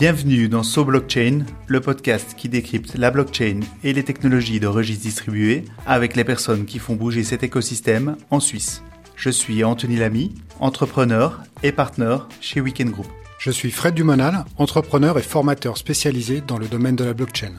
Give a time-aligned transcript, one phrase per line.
[0.00, 5.02] Bienvenue dans So Blockchain, le podcast qui décrypte la blockchain et les technologies de registres
[5.02, 8.82] distribués avec les personnes qui font bouger cet écosystème en Suisse.
[9.14, 13.08] Je suis Anthony Lamy, entrepreneur et partenaire chez Weekend Group.
[13.38, 17.52] Je suis Fred Dumonal, entrepreneur et formateur spécialisé dans le domaine de la blockchain.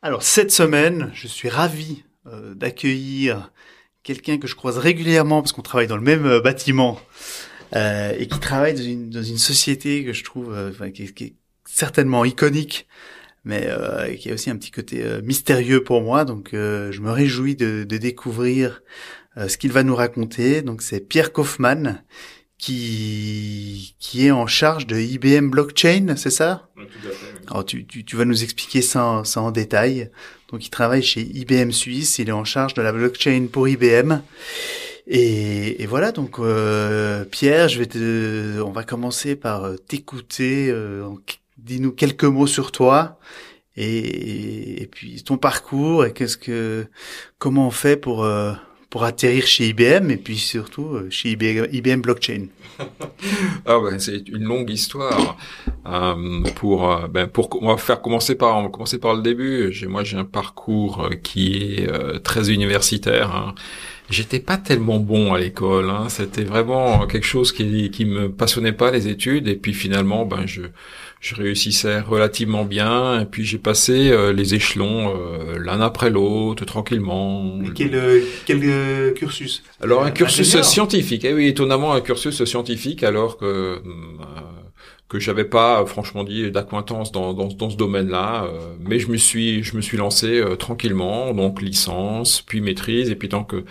[0.00, 3.50] Alors cette semaine, je suis ravi euh, d'accueillir
[4.02, 7.00] quelqu'un que je croise régulièrement parce qu'on travaille dans le même euh, bâtiment
[7.74, 11.34] euh, et qui travaille dans une, dans une société que je trouve qui, qui,
[11.68, 12.88] certainement iconique,
[13.44, 16.24] mais euh, qui a aussi un petit côté euh, mystérieux pour moi.
[16.24, 18.82] Donc, euh, je me réjouis de, de découvrir
[19.36, 20.62] euh, ce qu'il va nous raconter.
[20.62, 22.02] Donc, c'est Pierre Kaufmann
[22.56, 26.68] qui qui est en charge de IBM Blockchain, c'est ça?
[26.74, 27.50] Tout à fait.
[27.50, 30.10] Alors, tu, tu, tu, vas nous expliquer ça, ça en détail.
[30.50, 32.18] Donc, il travaille chez IBM Suisse.
[32.18, 34.20] Il est en charge de la blockchain pour IBM.
[35.10, 37.68] Et, voilà, donc euh, Pierre,
[38.62, 41.08] on va commencer par t'écouter euh,
[41.56, 43.18] dis-nous quelques mots sur toi
[43.76, 46.86] et, puis ton parcours et qu'est-ce que
[47.38, 48.52] comment on fait pour euh,
[48.90, 52.46] pour atterrir chez IBM et puis surtout euh, chez IBM, Blockchain.
[53.66, 55.36] ah ben, c'est une longue histoire.
[55.86, 59.22] Euh, pour euh, ben pour on va faire commencer par on va commencer par le
[59.22, 59.72] début.
[59.88, 63.34] Moi j'ai un parcours qui est très universitaire.
[63.34, 63.54] Hein.
[64.10, 65.90] J'étais pas tellement bon à l'école.
[65.90, 66.08] Hein.
[66.08, 70.46] C'était vraiment quelque chose qui qui me passionnait pas les études et puis finalement ben
[70.46, 70.62] je
[71.20, 76.64] je réussissais relativement bien et puis j'ai passé euh, les échelons euh, l'un après l'autre
[76.64, 77.58] tranquillement.
[77.74, 79.64] quel, euh, quel cursus?
[79.82, 81.24] Alors un cursus scientifique.
[81.24, 83.80] Eh oui, étonnamment un cursus scientifique alors que
[85.08, 88.46] que j'avais pas franchement dit d'acquaintance dans, dans, dans ce domaine-là,
[88.78, 93.30] mais je me suis je me suis lancé tranquillement, donc licence, puis maîtrise, et puis
[93.30, 93.64] tant que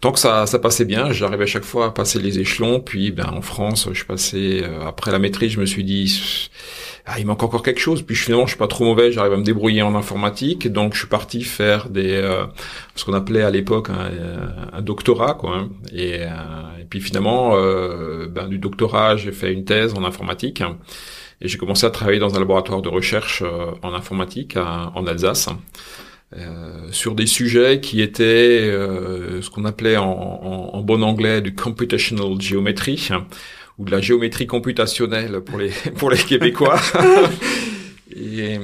[0.00, 3.28] tant que ça ça passait bien, j'arrivais chaque fois à passer les échelons, puis ben
[3.28, 6.48] en France, je passais après la maîtrise, je me suis dit
[7.08, 8.02] ah, il manque encore quelque chose.
[8.02, 11.00] Puis finalement, je suis pas trop mauvais, j'arrive à me débrouiller en informatique, donc je
[11.00, 12.44] suis parti faire des euh,
[12.94, 15.56] ce qu'on appelait à l'époque un, un, doctorat, quoi.
[15.56, 15.68] Hein.
[15.92, 16.28] Et, euh,
[16.80, 20.62] et, puis finalement, euh, ben, du doctorat, j'ai fait une thèse en informatique
[21.40, 25.48] et j'ai commencé à travailler dans un laboratoire de recherche euh, en informatique en Alsace.
[26.36, 31.40] Euh, sur des sujets qui étaient euh, ce qu'on appelait en, en, en, bon anglais
[31.40, 33.08] du computational geometry,
[33.78, 36.80] ou de la géométrie computationnelle pour les pour les Québécois.
[38.16, 38.58] et,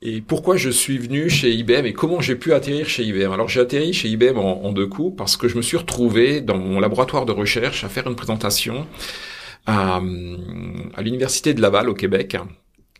[0.00, 3.48] et pourquoi je suis venu chez IBM et comment j'ai pu atterrir chez IBM Alors
[3.48, 6.56] j'ai atterri chez IBM en, en, deux coups parce que je me suis retrouvé dans
[6.56, 8.86] mon laboratoire de recherche à faire une présentation
[9.66, 10.00] à,
[10.94, 12.36] à l'université de Laval au Québec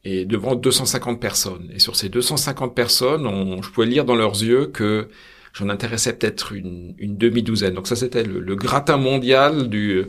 [0.05, 1.71] et devant 250 personnes.
[1.75, 5.09] Et sur ces 250 personnes, on, je pouvais lire dans leurs yeux que
[5.53, 7.75] j'en intéressais peut-être une, une demi-douzaine.
[7.75, 10.07] Donc ça c'était le, le gratin mondial du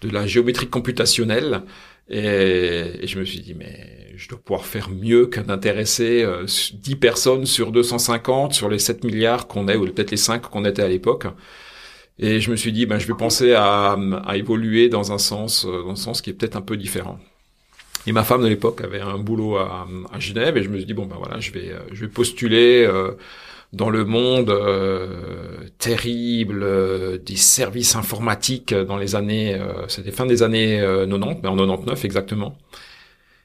[0.00, 1.62] de la géométrie computationnelle.
[2.08, 6.26] Et, je me suis dit, mais je dois pouvoir faire mieux qu'un d'intéresser
[6.74, 10.64] 10 personnes sur 250, sur les 7 milliards qu'on est, ou peut-être les 5 qu'on
[10.64, 11.26] était à l'époque.
[12.18, 13.96] Et je me suis dit, ben, je vais penser à,
[14.26, 17.18] à évoluer dans un sens, dans un sens qui est peut-être un peu différent.
[18.06, 20.86] Et ma femme de l'époque avait un boulot à, à, Genève, et je me suis
[20.86, 23.12] dit, bon, ben voilà, je vais, je vais postuler euh,
[23.72, 30.26] dans le monde euh, terrible euh, des services informatiques dans les années, euh, c'était fin
[30.26, 32.56] des années 90, mais en 99 exactement.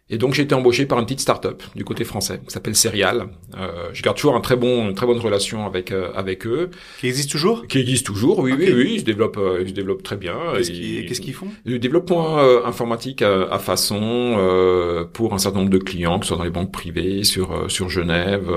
[0.08, 3.28] Et donc j'ai été embauché par une petite start-up du côté français qui s'appelle Serial.
[3.58, 6.70] Euh, je garde toujours un très bon, une très bonne relation avec avec eux.
[7.00, 7.66] Qui existe toujours?
[7.66, 8.92] Qui existe toujours, oui, oui, oui.
[8.94, 10.38] Ils se développent, euh, ils se développent très bien.
[10.54, 11.48] Qu'est-ce qu'ils font?
[11.66, 16.26] Du développement euh, informatique à, à façon euh, pour un certain nombre de clients, que
[16.26, 18.48] ce soit dans les banques privées, sur sur Genève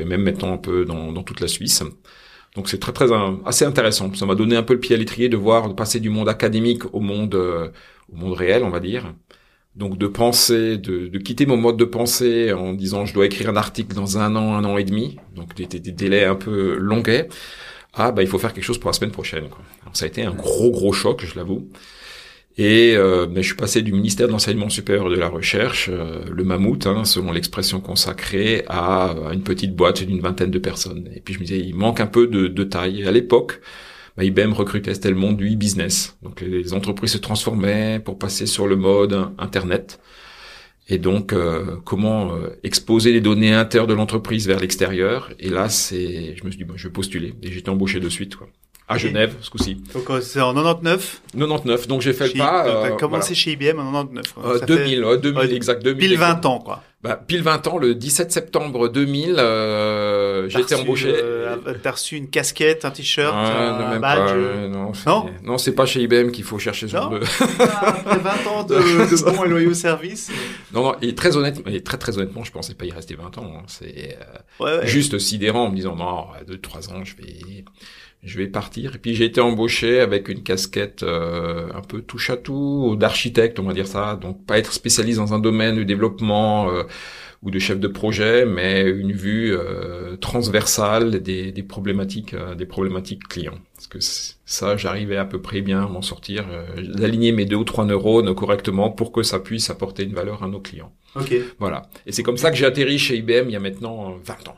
[0.00, 1.82] et même maintenant un peu dans, dans toute la Suisse.
[2.54, 3.08] Donc c'est très très
[3.44, 4.14] assez intéressant.
[4.14, 6.28] Ça m'a donné un peu le pied à l'étrier de voir de passer du monde
[6.28, 9.12] académique au monde au monde réel, on va dire.
[9.74, 13.48] Donc de penser, de, de, quitter mon mode de pensée en disant je dois écrire
[13.48, 16.76] un article dans un an, un an et demi, donc des, des, délais un peu
[16.76, 17.28] longuets,
[17.94, 19.48] ah bah il faut faire quelque chose pour la semaine prochaine.
[19.48, 19.64] Quoi.
[19.94, 21.70] Ça a été un gros gros choc, je l'avoue.
[22.58, 25.88] Et euh, mais je suis passé du ministère de l'enseignement supérieur et de la recherche,
[25.90, 31.08] euh, le mammouth, hein, selon l'expression consacrée, à, une petite boîte d'une vingtaine de personnes.
[31.14, 33.06] Et puis je me disais, il manque un peu de, de taille.
[33.06, 33.60] À l'époque,
[34.16, 36.16] bah, IBM recrutait, monde du e-business.
[36.22, 40.00] Donc les entreprises se transformaient pour passer sur le mode Internet.
[40.88, 45.68] Et donc, euh, comment euh, exposer les données internes de l'entreprise vers l'extérieur Et là,
[45.68, 47.34] c'est, je me suis dit, bon, je vais postuler.
[47.42, 48.48] Et j'étais embauché de suite, quoi.
[48.88, 49.76] À Genève, ce coup-ci.
[49.94, 52.66] Donc euh, c'est en 99 99, donc j'ai fait le pas.
[52.66, 53.34] Euh, T'as commencé voilà.
[53.34, 54.32] chez IBM en 99.
[54.34, 54.58] Quoi.
[54.58, 55.18] 2000, fait...
[55.18, 56.08] 2000, exact, 2000.
[56.08, 56.82] Pile 20 ans, quoi.
[57.02, 61.12] Bah, pile 20 ans, le 17 septembre 2000, euh, j'ai été embauché.
[61.12, 64.18] Euh, T'as reçu une casquette, un t-shirt, Ah, non, un badge.
[64.18, 65.26] pas, euh, euh, non, c'est- Non?
[65.42, 67.02] non, c'est pas chez IBM qu'il faut chercher ce Non?
[67.02, 67.20] genre de.
[67.60, 68.74] Après 20 ans de,
[69.10, 70.30] de bons et loyaux services.
[70.72, 73.36] Non, non, et très honnêtement, et très très honnêtement, je pensais pas y rester 20
[73.36, 73.52] ans.
[73.58, 73.62] hein.
[73.66, 74.86] C'est euh, Ouais, ouais.
[74.86, 77.64] juste sidérant en me disant non, à deux trois ans, je vais
[78.22, 78.96] je vais partir.
[78.96, 83.58] Et puis j'ai été embauché avec une casquette euh, un peu touche à tout d'architecte,
[83.58, 84.16] on va dire ça.
[84.16, 86.84] Donc pas être spécialiste dans un domaine du développement euh,
[87.42, 92.66] ou de chef de projet, mais une vue euh, transversale des, des problématiques euh, des
[92.66, 93.58] problématiques clients.
[93.74, 93.98] Parce que
[94.44, 97.84] ça, j'arrivais à peu près bien à m'en sortir, euh, d'aligner mes deux ou trois
[97.84, 100.92] neurones correctement pour que ça puisse apporter une valeur à nos clients.
[101.16, 101.34] Ok.
[101.58, 101.82] Voilà.
[102.06, 104.48] Et c'est comme ça que j'ai atterri chez IBM il y a maintenant euh, 20
[104.48, 104.56] ans.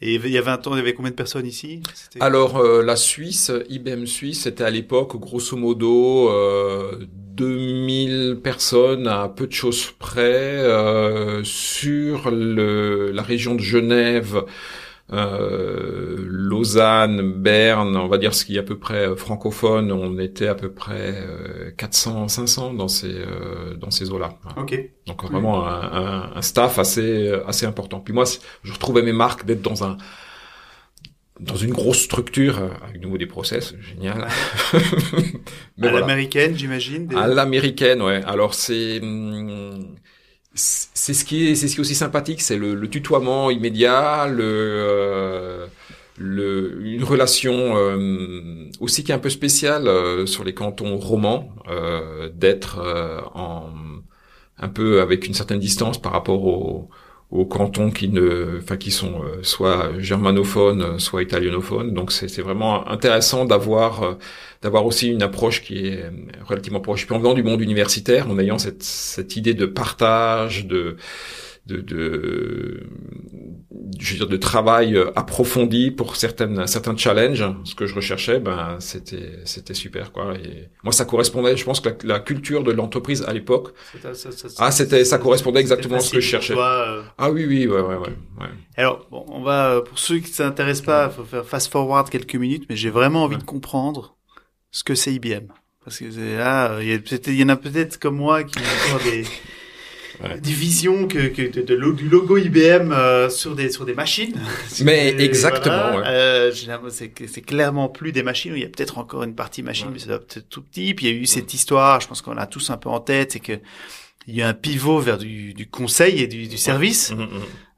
[0.00, 1.82] Et il y a 20 ans, il y avait combien de personnes ici?
[2.20, 9.28] Alors euh, la Suisse, IBM Suisse, c'était à l'époque grosso modo euh, 2000 personnes à
[9.28, 14.44] peu de choses près euh, sur le, la région de Genève.
[15.10, 20.18] Euh, Lausanne, Berne, on va dire ce qui est à peu près euh, francophone, on
[20.18, 24.34] était à peu près euh, 400, 500 dans ces euh, dans ces eaux-là.
[24.58, 24.78] Ok.
[25.06, 28.00] Donc vraiment un, un, un staff assez assez important.
[28.00, 28.24] Puis moi,
[28.62, 29.96] je retrouvais mes marques d'être dans un
[31.40, 34.26] dans une grosse structure euh, avec nouveau des process, génial.
[35.78, 36.00] Mais à voilà.
[36.00, 37.06] l'américaine, j'imagine.
[37.06, 38.22] des- À l'américaine, ouais.
[38.24, 39.94] Alors c'est hum,
[40.58, 44.26] c'est ce qui est c'est ce qui est aussi sympathique, c'est le, le tutoiement immédiat,
[44.28, 45.66] le euh,
[46.16, 51.50] le une relation euh, aussi qui est un peu spéciale euh, sur les cantons romans,
[51.68, 53.70] euh, d'être euh, en
[54.58, 56.90] un peu avec une certaine distance par rapport aux
[57.30, 62.40] aux cantons qui ne enfin qui sont euh, soit germanophones soit italianophones donc c'est c'est
[62.40, 64.14] vraiment intéressant d'avoir euh,
[64.62, 66.10] d'avoir aussi une approche qui est euh,
[66.44, 67.06] relativement proche.
[67.06, 70.96] Puis en venant du monde universitaire en ayant cette cette idée de partage de
[71.68, 72.86] de, de
[74.00, 78.76] je veux dire de travail approfondi pour certaines certains challenges ce que je recherchais ben
[78.80, 82.72] c'était c'était super quoi et moi ça correspondait je pense que la, la culture de
[82.72, 83.74] l'entreprise à l'époque
[84.58, 87.02] ah c'était ça correspondait exactement à ce que je cherchais toi, euh.
[87.18, 88.46] ah oui oui ouais ouais ouais, ouais.
[88.76, 92.08] Alors, bon, on va, euh, pour ceux qui ne s'intéressent pas, faut faire fast forward
[92.10, 93.40] quelques minutes, mais j'ai vraiment envie Ouais.
[93.40, 94.16] de comprendre
[94.70, 95.48] ce que c'est IBM.
[95.84, 98.44] Parce que c'est là, il y, a peut-être- il y en a peut-être comme moi
[98.44, 99.24] qui ont des,
[100.22, 100.40] Ouais.
[100.40, 104.34] des visions que, que de, de du logo IBM euh, sur des sur des machines.
[104.84, 105.98] Mais exactement, voilà.
[106.00, 106.06] ouais.
[106.08, 106.52] Euh,
[106.90, 108.52] c'est c'est clairement plus des machines.
[108.56, 109.94] Il y a peut-être encore une partie machine, Ouais.
[110.08, 110.94] mais peut-être tout petit.
[110.94, 113.00] Puis il y a eu cette histoire, je pense qu'on l'a tous un peu en
[113.00, 113.52] tête, c'est que
[114.26, 117.12] il y a un pivot vers du, du conseil et du, du service.
[117.12, 117.28] Mhm, mhm.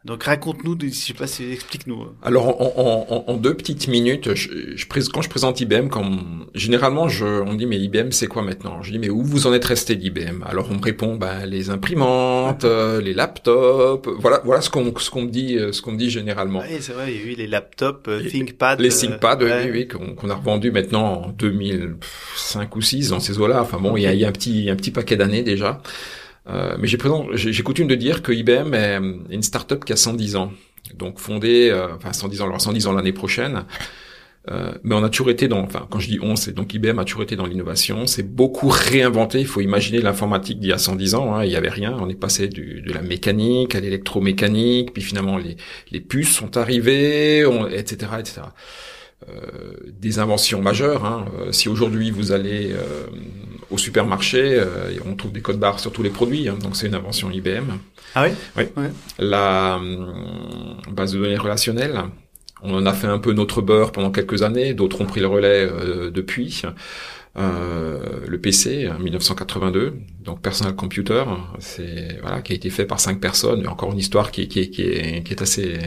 [0.06, 2.06] Donc raconte-nous, je sais pas si explique-nous.
[2.22, 6.10] Alors en, en, en, deux petites minutes, je, je, quand je présente IBM, quand
[6.54, 8.82] généralement je, on me dit mais IBM c'est quoi maintenant?
[8.82, 11.68] Je dis mais où vous en êtes resté d'IBM Alors on me répond ben les
[11.68, 15.92] imprimantes, euh, les laptops, voilà voilà ce qu'on ce qu'on me dit euh, ce qu'on
[15.92, 16.60] me dit généralement.
[16.60, 18.80] Oui, c'est vrai, il y a eu les laptops, euh, ThinkPad.
[18.80, 19.64] Les euh, ThinkPad, oui, ouais.
[19.66, 23.60] oui, oui, qu'on qu'on a revendu maintenant en 2005 ou 6 dans ces eaux-là.
[23.60, 25.82] Enfin bon, il y a, il y a un petit un petit paquet d'années déjà.
[26.50, 28.98] Euh, mais j'ai coutume de dire que IBM est
[29.34, 30.52] une start-up qui a 110 ans.
[30.94, 33.64] Donc fondée, euh, enfin 110 ans, alors 110 ans l'année prochaine.
[34.50, 36.98] Euh, mais on a toujours été dans, enfin quand je dis on, c'est donc IBM
[36.98, 38.06] a toujours été dans l'innovation.
[38.06, 39.38] C'est beaucoup réinventé.
[39.40, 41.34] Il faut imaginer l'informatique d'il y a 110 ans.
[41.34, 41.96] Hein, il y avait rien.
[42.00, 45.56] On est passé du, de la mécanique à l'électromécanique, puis finalement les,
[45.92, 48.40] les puces sont arrivées, on- etc., etc.
[49.28, 51.04] Euh, des inventions majeures.
[51.04, 51.26] Hein.
[51.40, 53.06] Euh, si aujourd'hui vous allez euh,
[53.70, 56.48] au supermarché, euh, on trouve des codes barres sur tous les produits.
[56.48, 56.56] hein.
[56.62, 57.64] donc c'est une invention IBM.
[58.14, 58.30] Ah oui?
[58.56, 58.64] Oui.
[58.78, 58.90] Ouais.
[59.18, 62.00] La hum, base de données relationnelle.
[62.62, 64.72] On en a fait un peu notre beurre pendant quelques années.
[64.74, 66.62] D'autres ont pris le relais euh, depuis.
[67.38, 71.24] Euh, le PC, en 1982, donc personal computer,
[71.58, 73.66] c'est voilà qui a été fait par cinq personnes.
[73.68, 75.78] Encore une histoire qui, est- qui, est- qui est qui est assez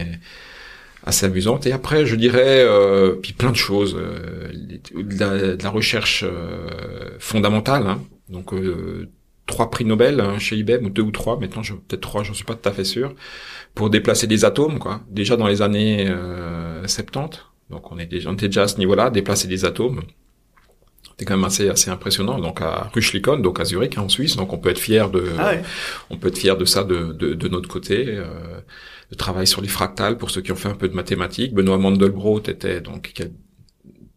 [1.04, 1.66] assez amusante.
[1.66, 4.48] Et après, je dirais, euh, puis plein de choses, euh,
[4.94, 7.86] de, la, de la recherche euh, fondamentale.
[7.86, 8.00] hein.
[8.28, 9.08] Donc euh,
[9.46, 11.38] trois prix Nobel hein, chez IBM ou deux ou trois.
[11.38, 13.14] Maintenant, je- peut-être trois, j'en suis pas tout à fait sûr,
[13.74, 15.00] pour déplacer des atomes, quoi.
[15.10, 17.40] Déjà dans les années euh, 70.
[17.70, 20.00] Donc on est déjà, on était déjà à ce niveau-là, déplacer des atomes.
[21.18, 22.38] C'est quand même assez assez impressionnant.
[22.40, 24.36] Donc à Ruchlikon, donc à Zurich, hein, en Suisse.
[24.36, 25.62] Donc on peut être fier de Ah ouais.
[26.10, 28.06] on peut être fier de ça de, de, de notre côté.
[28.08, 28.24] Euh,
[29.14, 31.54] le travail sur les fractales pour ceux qui ont fait un peu de mathématiques.
[31.54, 33.26] Benoît Mandelbrot était donc qui a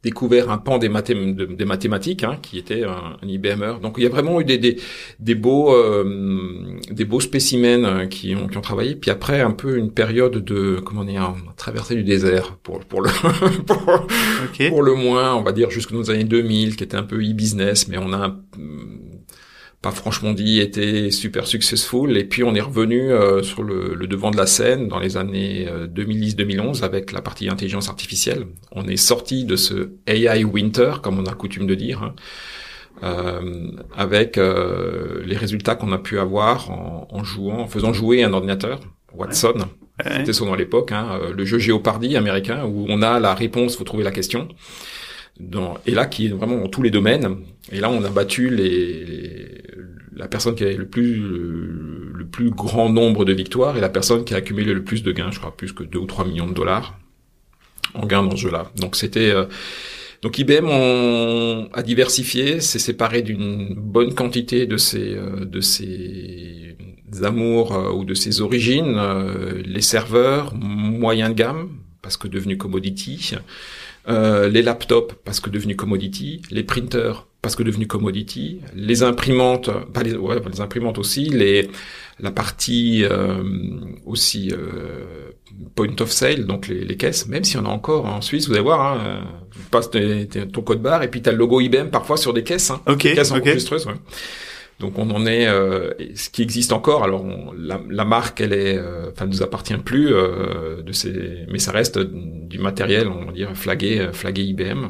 [0.03, 3.73] découvert un pan des, mathém- de- des mathématiques, hein, qui était un, un IBMer.
[3.81, 4.77] Donc il y a vraiment eu des, des,
[5.19, 8.95] des beaux euh, des beaux spécimens euh, qui ont qui ont travaillé.
[8.95, 13.09] Puis après un peu une période de comment dire traversée du désert pour pour le
[13.65, 14.07] pour,
[14.69, 17.17] pour le moins, on va dire jusque dans les années 2000, qui était un peu
[17.17, 18.35] e-business, mais on a
[19.87, 22.17] pas franchement dit été super successful.
[22.17, 25.15] Et puis on est revenu euh, sur le, le, devant de la scène dans les
[25.15, 25.65] années
[25.95, 28.47] 2010-2011 avec la partie intelligence artificielle.
[28.73, 32.03] On est sorti de ce AI winter, comme on a coutume de dire.
[32.03, 32.15] Hein.
[33.03, 38.23] Euh, avec euh, les résultats qu'on a pu avoir en, en, jouant, en faisant jouer
[38.23, 38.81] un ordinateur,
[39.13, 39.67] Watson.
[40.03, 43.77] C'était son nom à l'époque, hein, le jeu Jeopardy américain où on a la réponse,
[43.77, 44.47] faut trouver la question
[45.39, 47.37] dans, et là qui est vraiment dans tous les domaines.
[47.71, 49.61] Et là, on a battu les,
[50.17, 54.25] la personne qui a le plus le plus grand nombre de victoires et la personne
[54.25, 56.47] qui a accumulé le plus de gains, je crois plus que 2 ou 3 millions
[56.47, 56.97] de dollars
[57.93, 58.71] en gains dans ce jeu-là.
[58.77, 59.45] Donc c'était euh,
[60.21, 60.67] donc IBM
[61.73, 66.75] a diversifié, s'est séparé d'une bonne quantité de ses euh, de ses
[67.23, 68.99] amours euh, ou de ses origines,
[69.63, 71.69] les serveurs moyen de gamme
[72.01, 73.33] parce que devenu commodity,
[74.07, 79.69] euh, les laptops parce que devenus commodity, les printers parce que devenus commodity, les imprimantes,
[79.93, 81.69] pas les, ouais, les imprimantes aussi, les
[82.19, 83.41] la partie euh,
[84.05, 85.31] aussi euh,
[85.73, 88.53] point of sale, donc les, les, caisses, même si on a encore en Suisse, vous
[88.53, 91.87] allez voir, hein, tu passes ton code barre et puis tu as le logo IBM
[91.89, 93.53] parfois sur des caisses, hein, okay, caisses okay.
[93.53, 93.93] Ouais.
[94.79, 97.03] Donc on en est, euh, ce qui existe encore.
[97.03, 97.25] Alors
[97.57, 101.71] la, la, marque, elle est, euh, enfin, nous appartient plus euh, de ces, mais ça
[101.71, 104.89] reste du matériel, on va dire flagué, euh, flagué IBM.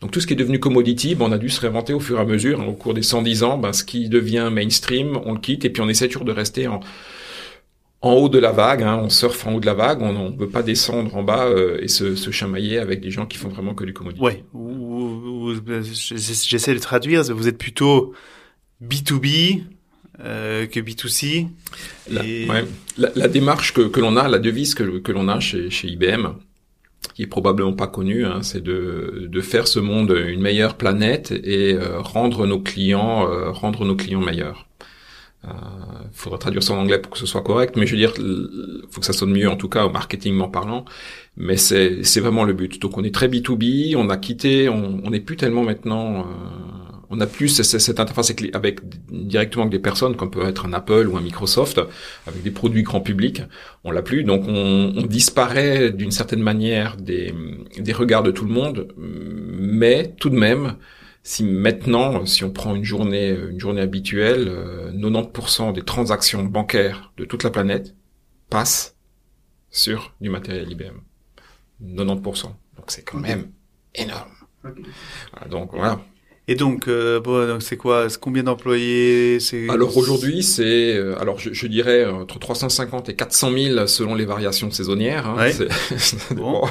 [0.00, 2.18] Donc tout ce qui est devenu commodity, ben, on a dû se réinventer au fur
[2.18, 2.60] et à mesure.
[2.60, 5.70] Hein, au cours des 110 ans, ben, ce qui devient mainstream, on le quitte et
[5.70, 6.80] puis on essaie toujours de rester en,
[8.02, 8.82] en haut de la vague.
[8.82, 10.02] Hein, on surfe en haut de la vague.
[10.02, 13.26] On ne veut pas descendre en bas euh, et se, se, chamailler avec des gens
[13.26, 14.22] qui font vraiment que du commodity.
[14.22, 14.44] Ouais.
[15.82, 17.22] J'essaie de traduire.
[17.22, 18.14] Vous êtes plutôt
[18.82, 19.62] B2B
[20.20, 21.48] euh, que B2C.
[22.10, 22.64] La, ouais.
[22.96, 25.88] la, la démarche que, que l'on a, la devise que, que l'on a chez, chez
[25.88, 26.28] IBM,
[27.14, 31.32] qui est probablement pas connue, hein, c'est de, de faire ce monde une meilleure planète
[31.32, 34.66] et euh, rendre nos clients euh, rendre nos clients meilleurs.
[35.46, 37.98] Il euh, faudra traduire ça en anglais pour que ce soit correct, mais je veux
[37.98, 38.14] dire,
[38.90, 40.84] faut que ça sonne mieux en tout cas au marketingment parlant.
[41.36, 42.80] Mais c'est c'est vraiment le but.
[42.80, 46.22] Donc on est très B2B, on a quitté, on n'est plus tellement maintenant euh,
[47.10, 51.08] on a plus cette interface avec, directement avec des personnes comme peut être un Apple
[51.08, 51.80] ou un Microsoft
[52.26, 53.42] avec des produits grand public
[53.84, 57.34] on l'a plus donc on, on disparaît d'une certaine manière des,
[57.78, 60.76] des regards de tout le monde mais tout de même
[61.26, 64.48] si maintenant, si on prend une journée, une journée habituelle,
[64.94, 67.96] 90% des transactions bancaires de toute la planète
[68.48, 68.96] passent
[69.70, 71.00] sur du matériel IBM.
[71.82, 72.44] 90%.
[72.44, 72.54] Donc
[72.86, 73.50] c'est quand même
[73.96, 74.30] énorme.
[74.64, 74.82] Okay.
[75.50, 76.00] Donc voilà.
[76.48, 79.38] Et donc, euh, bon, c'est quoi Combien d'employés
[79.68, 84.24] Alors aujourd'hui, c'est euh, alors je, je, dirais entre 350 et 400 000 selon les
[84.24, 85.26] variations saisonnières.
[85.26, 85.54] Hein, ouais.
[86.36, 86.62] bon.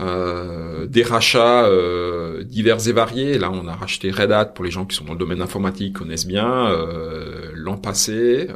[0.00, 3.38] euh, des rachats euh, divers et variés.
[3.38, 5.94] Là, on a racheté Red Hat pour les gens qui sont dans le domaine informatique
[5.94, 6.68] connaissent bien.
[6.68, 8.48] Euh, L'an passé,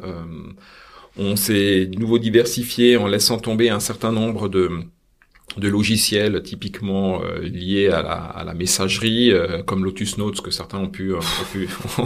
[1.16, 4.70] on s'est de nouveau diversifié en laissant tomber un certain nombre de
[5.56, 10.50] de logiciels typiquement euh, liés à la, à la messagerie, euh, comme Lotus Notes que
[10.50, 11.12] certains ont pu.
[11.12, 11.68] Euh, ont pu...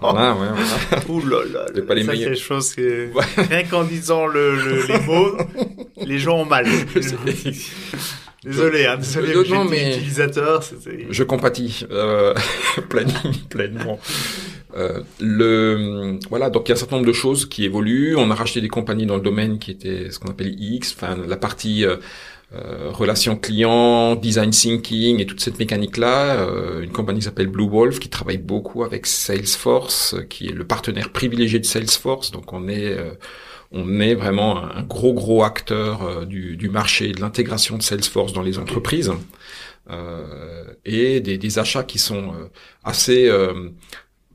[0.00, 1.04] voilà, ouais, voilà.
[1.08, 2.62] Ouh là là, c'est pas les ça meilleurs.
[2.62, 3.10] c'est que
[3.48, 5.36] rien qu'en disant le, le, les mots,
[6.04, 6.66] les gens ont mal.
[8.44, 10.62] Désolé, hein, désolé, non, non, mais utilisateur.
[11.08, 12.34] Je compatis euh,
[12.90, 13.20] pleinement.
[13.48, 13.98] pleinement.
[14.76, 18.16] Euh, le voilà donc il y a un certain nombre de choses qui évoluent.
[18.16, 21.16] On a racheté des compagnies dans le domaine qui étaient ce qu'on appelle X, enfin
[21.26, 21.86] la partie
[22.52, 26.36] euh, euh, relation client, design thinking et toute cette mécanique-là.
[26.36, 30.64] Euh, une compagnie qui s'appelle Blue Wolf qui travaille beaucoup avec Salesforce, qui est le
[30.64, 32.30] partenaire privilégié de Salesforce.
[32.30, 33.12] Donc on est euh,
[33.72, 38.42] on est vraiment un gros gros acteur du, du marché de l'intégration de Salesforce dans
[38.42, 39.10] les entreprises.
[40.84, 42.34] et des, des, achats qui sont
[42.84, 43.28] assez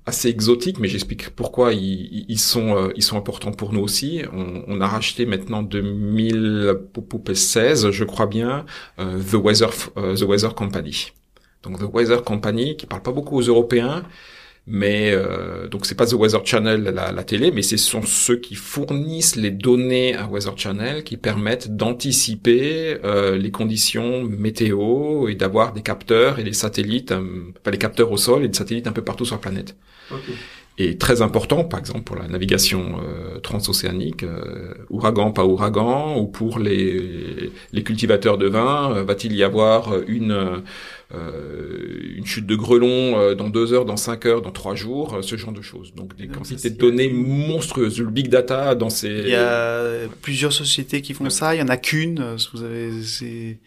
[0.10, 4.24] assez exotiques, mais j'explique pourquoi ils, sont euh, ils sont importants pour nous aussi.
[4.34, 8.66] On, on a racheté maintenant 2016, je crois bien,
[9.00, 11.12] euh, The Weather euh, The Weather Company.
[11.64, 14.04] Donc The Weather Company, qui parle pas beaucoup aux Européens,
[14.70, 18.54] mais euh, donc c'est pas The Weather Channel la, télé, mais ce sont ceux qui
[18.54, 25.74] fournissent les données à Weather Channel qui permettent d'anticiper euh, les conditions météo et d'avoir
[25.74, 28.92] des capteurs et des satellites, euh, enfin les capteurs au sol et des satellites un
[28.92, 29.76] peu partout sur la planète.
[30.12, 30.34] Okay.
[30.82, 36.26] Et très important, par exemple pour la navigation euh, transocéanique, euh, ouragan pas ouragan, ou
[36.26, 40.64] pour les, les cultivateurs de vin, euh, va-t-il y avoir une
[41.14, 45.18] euh, une chute de grelon euh, dans deux heures, dans cinq heures, dans trois jours,
[45.22, 45.94] ce genre de choses.
[45.96, 48.00] Donc des quantités de données monstrueuses.
[48.00, 49.10] Le big data dans ces.
[49.10, 51.30] Il y a plusieurs sociétés qui font ouais.
[51.30, 51.56] ça.
[51.56, 52.38] Il y en a qu'une.
[52.54, 53.60] Vous avez.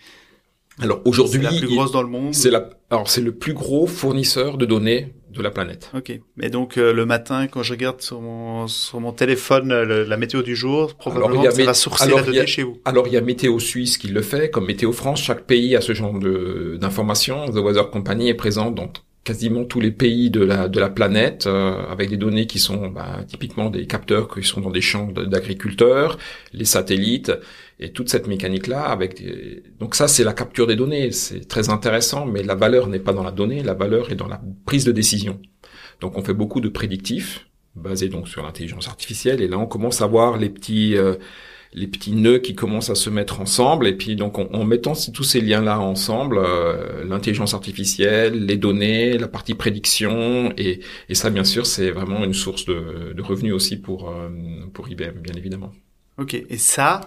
[0.79, 2.33] Alors aujourd'hui, c'est la plus grosse dans le monde.
[2.35, 2.71] C'est la.
[2.89, 5.91] Alors c'est le plus gros fournisseur de données de la planète.
[5.95, 6.13] Ok.
[6.37, 10.17] Mais donc euh, le matin, quand je regarde sur mon sur mon téléphone euh, la
[10.17, 12.79] météo du jour, probablement ça va sourcer la donnée chez vous.
[12.85, 15.23] Alors il y a Météo Suisse qui le fait, comme Météo France.
[15.23, 17.47] Chaque pays a ce genre de d'informations.
[17.49, 18.93] The Weather Company est présente dans
[19.25, 22.89] quasiment tous les pays de la de la planète euh, avec des données qui sont
[22.89, 26.19] bah, typiquement des capteurs qui sont dans des champs d'agriculteurs,
[26.53, 27.33] les satellites
[27.81, 29.23] et toute cette mécanique là avec
[29.79, 33.13] donc ça c'est la capture des données, c'est très intéressant mais la valeur n'est pas
[33.13, 35.41] dans la donnée, la valeur est dans la prise de décision.
[36.01, 40.03] Donc on fait beaucoup de prédictifs basés donc sur l'intelligence artificielle et là on commence
[40.03, 41.15] à voir les petits euh,
[41.75, 45.25] les petits nœuds qui commencent à se mettre ensemble et puis donc en, mettant tous
[45.25, 51.31] ces liens là ensemble euh, l'intelligence artificielle les données la partie prédiction et, et ça
[51.31, 54.29] bien sûr c'est vraiment une source de, de revenus aussi pour euh,
[54.75, 55.73] pour IBM bien évidemment
[56.19, 57.01] Ok, et ça,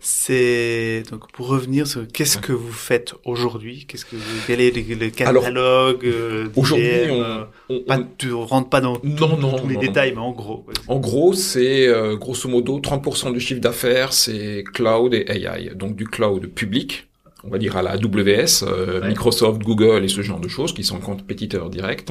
[0.00, 4.70] c'est donc pour revenir sur qu'est-ce que vous faites aujourd'hui, qu'est-ce que vous, quel est
[4.70, 9.76] le, catalogue euh, Aujourd'hui, on, on, pas, tu rentres pas dans non, non, tous les
[9.76, 10.64] détails, mais en gros.
[10.88, 15.94] En gros, c'est euh, grosso modo 30% du chiffre d'affaires, c'est cloud et AI, donc
[15.94, 17.08] du cloud public,
[17.44, 20.82] on va dire à la AWS, euh, Microsoft, Google et ce genre de choses qui
[20.82, 22.10] sont compétiteurs directs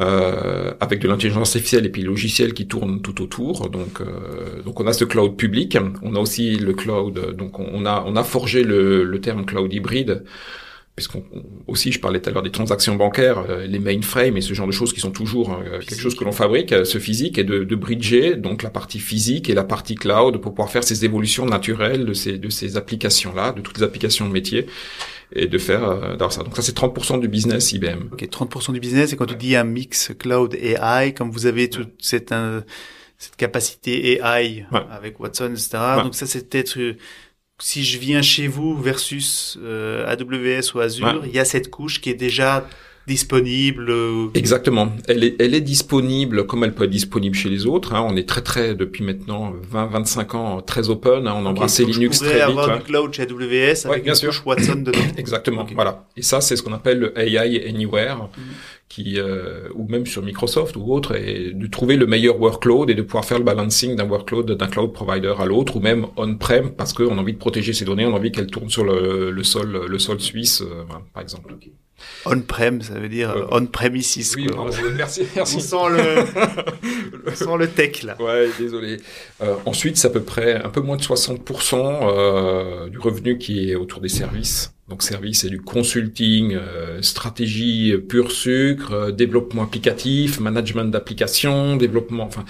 [0.00, 3.68] euh, avec de l'intelligence artificielle et puis logiciels qui tournent tout autour.
[3.68, 7.34] Donc, euh, donc on a ce cloud public, on a aussi le cloud.
[7.36, 10.24] Donc on a on a forgé le, le terme cloud hybride
[10.94, 11.24] puisqu'on
[11.66, 14.66] aussi je parlais tout à l'heure des transactions bancaires, euh, les mainframes et ce genre
[14.66, 17.44] de choses qui sont toujours euh, quelque chose que l'on fabrique, euh, ce physique et
[17.44, 21.04] de, de, bridger donc la partie physique et la partie cloud pour pouvoir faire ces
[21.06, 24.66] évolutions naturelles de ces de ces applications là, de toutes les applications de métier
[25.34, 26.42] et de faire euh, ça.
[26.42, 28.10] Donc ça c'est 30% du business IBM.
[28.12, 31.68] Ok, 30% du business et quand tu dis un mix cloud AI, comme vous avez
[31.68, 32.34] toute cette
[33.18, 35.78] cette capacité AI avec Watson, etc.
[36.02, 36.96] Donc ça c'est peut-être
[37.62, 42.00] si je viens chez vous versus euh, AWS ou Azure, il y a cette couche
[42.00, 42.66] qui est déjà
[43.06, 43.90] disponible.
[43.90, 44.92] Euh, Exactement.
[45.08, 47.94] Elle est, elle est disponible comme elle peut être disponible chez les autres.
[47.94, 48.06] Hein.
[48.08, 51.26] On est très très depuis maintenant 20-25 ans très open.
[51.26, 51.34] Hein.
[51.36, 52.42] On embrasse Linux très vite.
[52.42, 54.42] avoir du cloud chez AWS avec bien une sûr.
[54.46, 54.98] Watson dedans.
[55.16, 55.66] Exactement.
[55.74, 56.04] Voilà.
[56.16, 58.28] Et ça, c'est ce qu'on appelle le AI Anywhere.
[58.36, 58.40] Mm.
[58.94, 62.94] Qui, euh, ou même sur Microsoft ou autre, et de trouver le meilleur workload et
[62.94, 66.72] de pouvoir faire le balancing d'un workload d'un cloud provider à l'autre, ou même on-prem,
[66.72, 69.30] parce qu'on a envie de protéger ces données, on a envie qu'elles tournent sur le,
[69.30, 71.54] le sol, le sol suisse, euh, par exemple.
[72.24, 74.34] On-prem, ça veut dire euh, on-premises.
[74.36, 74.46] Oui,
[74.96, 75.56] merci, merci.
[75.56, 76.24] On sent le,
[77.30, 78.16] on sent le tech là.
[78.20, 78.98] Ouais, désolé.
[79.42, 83.70] Euh, ensuite, c'est à peu près un peu moins de 60% euh, du revenu qui
[83.70, 84.72] est autour des services.
[84.92, 92.24] Donc, service, c'est du consulting, euh, stratégie pur sucre, euh, développement applicatif, management d'applications, développement,
[92.24, 92.44] enfin,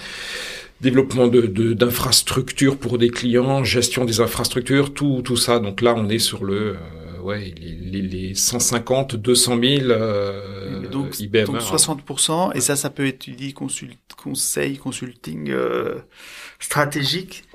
[0.81, 5.59] développement de d'infrastructures pour des clients, gestion des infrastructures, tout tout ça.
[5.59, 6.75] Donc là, on est sur le
[7.23, 11.45] ouais, les, les, 150, 200 000 euh, donc, IBM.
[11.45, 15.99] Donc 60%, et ça, ça peut être dit conseil, consulting euh,
[16.59, 17.45] stratégique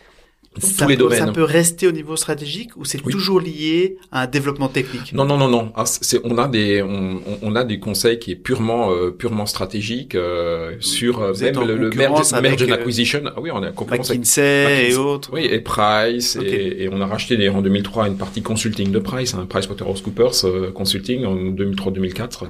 [0.59, 1.27] tous les domaines.
[1.27, 5.13] Ça peut rester au niveau stratégique ou c'est toujours lié à un développement technique?
[5.13, 5.73] Non, non, non, non.
[5.75, 9.47] Ah, c'est, on a des, on, on, a des conseils qui est purement, euh, purement
[9.47, 13.23] stratégique euh, sur euh, même le, le merge, merge and acquisition.
[13.27, 15.31] Ah oui, on est concurrence McKinsey et autres.
[15.33, 19.35] Oui, et Price et, et, on a racheté en 2003 une partie consulting de Price,
[19.35, 22.49] hein, PricewaterhouseCoopers Consulting en 2003-2004.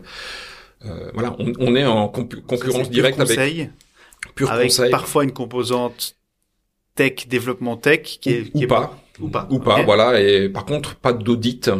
[1.14, 3.70] voilà, on, on, est en concurrence directe avec.
[4.34, 4.90] Pur avec conseil.
[4.90, 6.16] parfois une composante
[6.98, 8.98] tech, développement tech, qui est, ou, qui pas.
[9.20, 9.46] Ou pas.
[9.50, 10.20] Ou pas, voilà.
[10.20, 11.70] Et par contre, pas d'audit.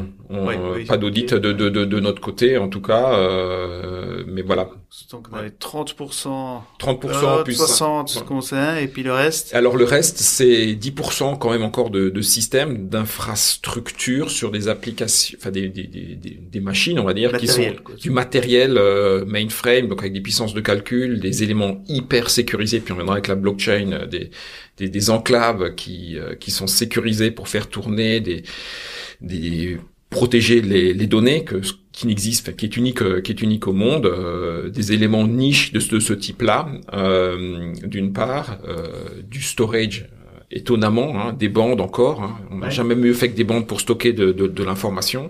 [0.87, 3.15] Pas d'audit de, de, de, de, notre côté, en tout cas.
[3.15, 4.69] Euh, mais voilà.
[5.11, 6.61] Donc on avait 30%.
[6.81, 9.55] 30% plus 60 conseils et puis le reste.
[9.55, 15.39] Alors le reste, c'est 10% quand même encore de, de systèmes, d'infrastructures sur des applications,
[15.41, 17.63] enfin des, des, des, des, machines, on va dire, qui sont
[17.99, 22.81] du matériel euh, mainframe, donc avec des puissances de calcul, des éléments hyper sécurisés.
[22.81, 24.31] Puis on viendra avec la blockchain, euh, des
[24.79, 28.45] des, des enclaves qui, euh, qui sont sécurisées pour faire tourner des,
[29.21, 29.79] des
[30.11, 31.61] protéger les, les données que
[31.99, 35.73] qui n'existe, qui est unique, euh, qui est unique au monde, euh, des éléments niches
[35.73, 38.59] de ce, de ce type-là, euh, d'une part,
[39.29, 40.09] du storage
[40.53, 42.23] étonnamment, hein, des bandes encore.
[42.23, 42.39] Hein.
[42.53, 45.29] On n'a jamais mieux fait que des bandes pour stocker de, de, de l'information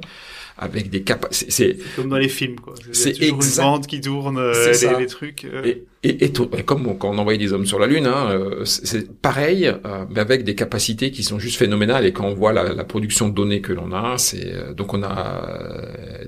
[0.59, 1.51] avec des capacités.
[1.51, 2.75] C'est comme dans les films, quoi.
[2.93, 5.45] C'est toujours une bande qui tourne euh, les, les, trucs.
[5.45, 5.75] Euh.
[6.09, 9.13] Et, et, et comme quand on envoyait des hommes sur la lune, hein, euh, c'est
[9.21, 12.07] pareil, euh, mais avec des capacités qui sont juste phénoménales.
[12.07, 15.03] Et quand on voit la, la production de données que l'on a, c'est donc on
[15.03, 15.43] a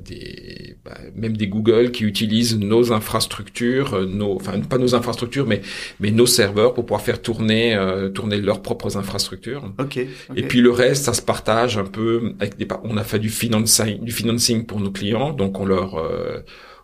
[0.04, 5.62] des bah, même des Google qui utilisent nos infrastructures, nos, enfin pas nos infrastructures, mais
[5.98, 7.78] mais nos serveurs pour pouvoir faire tourner
[8.14, 9.72] tourner leurs propres infrastructures.
[9.78, 12.68] Okay, Et puis le reste, ça se partage un peu avec des.
[12.84, 15.96] On a fait du financing, du financing pour nos clients, donc on leur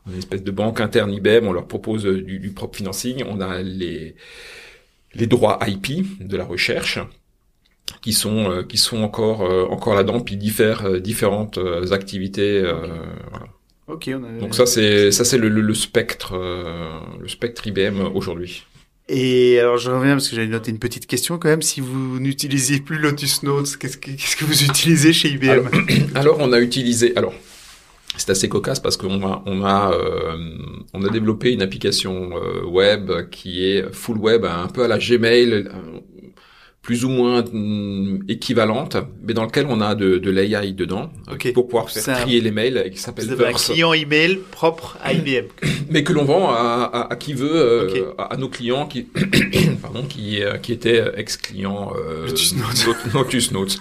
[0.06, 3.62] une espèce de banque interne IBM, on leur propose du, du propre financing, on a
[3.62, 4.14] les
[5.14, 6.98] les droits IP de la recherche
[8.02, 11.58] qui sont euh, qui sont encore euh, encore là-dedans puis diffèrent euh, différentes
[11.90, 12.62] activités
[13.30, 13.46] voilà.
[13.88, 14.10] Ok.
[14.12, 14.40] On a...
[14.40, 16.36] Donc ça c'est ça c'est le, le, le, spectre
[17.20, 18.64] le spectre IBM aujourd'hui.
[19.08, 21.62] Et alors je reviens parce que j'avais noté une petite question quand même.
[21.62, 25.70] Si vous n'utilisez plus Lotus Notes, qu'est-ce que, qu'est-ce que vous utilisez chez IBM alors,
[26.16, 27.16] alors, on a utilisé.
[27.16, 27.32] Alors
[28.16, 30.36] c'est assez cocasse parce qu'on a on a euh,
[30.94, 34.98] on a développé une application euh, web qui est full web, un peu à la
[34.98, 35.70] Gmail, euh,
[36.82, 41.52] plus ou moins mm, équivalente, mais dans lequel on a de, de l'AI dedans okay.
[41.52, 45.46] pour pouvoir faire trier les mails qui s'appelle un client email propre à IBM,
[45.90, 48.04] mais que l'on vend à, à, à, qui veut, okay.
[48.18, 49.02] à, à, nos clients qui
[49.82, 53.14] pardon qui qui étaient ex clients euh, Lotus Notes.
[53.14, 53.78] Lotus Notes.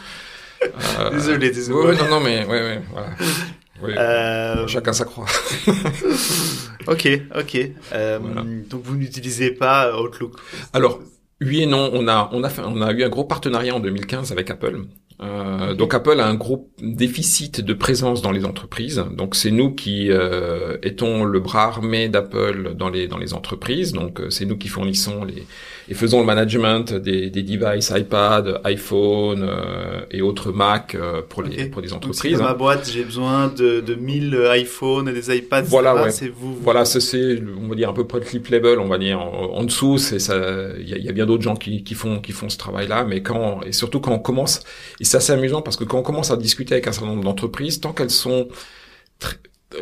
[1.00, 1.90] Euh, désolé, désolé.
[1.90, 3.10] Ouais, non, non, mais ouais, ouais, voilà.
[3.82, 4.68] Oui, euh...
[4.68, 5.26] Chacun sa croix.
[6.88, 7.08] ok,
[7.38, 7.58] ok.
[7.94, 8.44] Euh, voilà.
[8.70, 10.34] Donc vous n'utilisez pas Outlook
[10.74, 11.00] Alors
[11.42, 11.90] oui et non.
[11.94, 14.86] On a on a fait, on a eu un gros partenariat en 2015 avec Apple.
[15.22, 19.04] Euh, donc Apple a un gros déficit de présence dans les entreprises.
[19.12, 23.94] Donc c'est nous qui euh, étons le bras armé d'Apple dans les dans les entreprises.
[23.94, 25.46] Donc euh, c'est nous qui fournissons les
[25.88, 31.44] et faisons le management des, des devices iPad, iPhone euh, et autres Mac euh, pour
[31.44, 31.66] les okay.
[31.66, 32.22] pour Donc, entreprises.
[32.22, 32.44] si dans hein.
[32.44, 35.64] ma boîte j'ai besoin de, de 1000 iPhones et des iPads.
[35.64, 36.12] Voilà, ouais.
[36.12, 36.56] C'est vous.
[36.62, 39.54] Voilà, c'est on va dire un peu près le clip level, on va dire en,
[39.54, 39.98] en dessous.
[39.98, 40.36] C'est ça.
[40.80, 43.06] Il y a, y a, bien d'autres gens qui, qui font qui font ce travail-là,
[43.06, 44.62] mais quand et surtout quand on commence
[45.00, 47.24] et c'est assez amusant parce que quand on commence à discuter avec un certain nombre
[47.24, 48.48] d'entreprises, tant qu'elles sont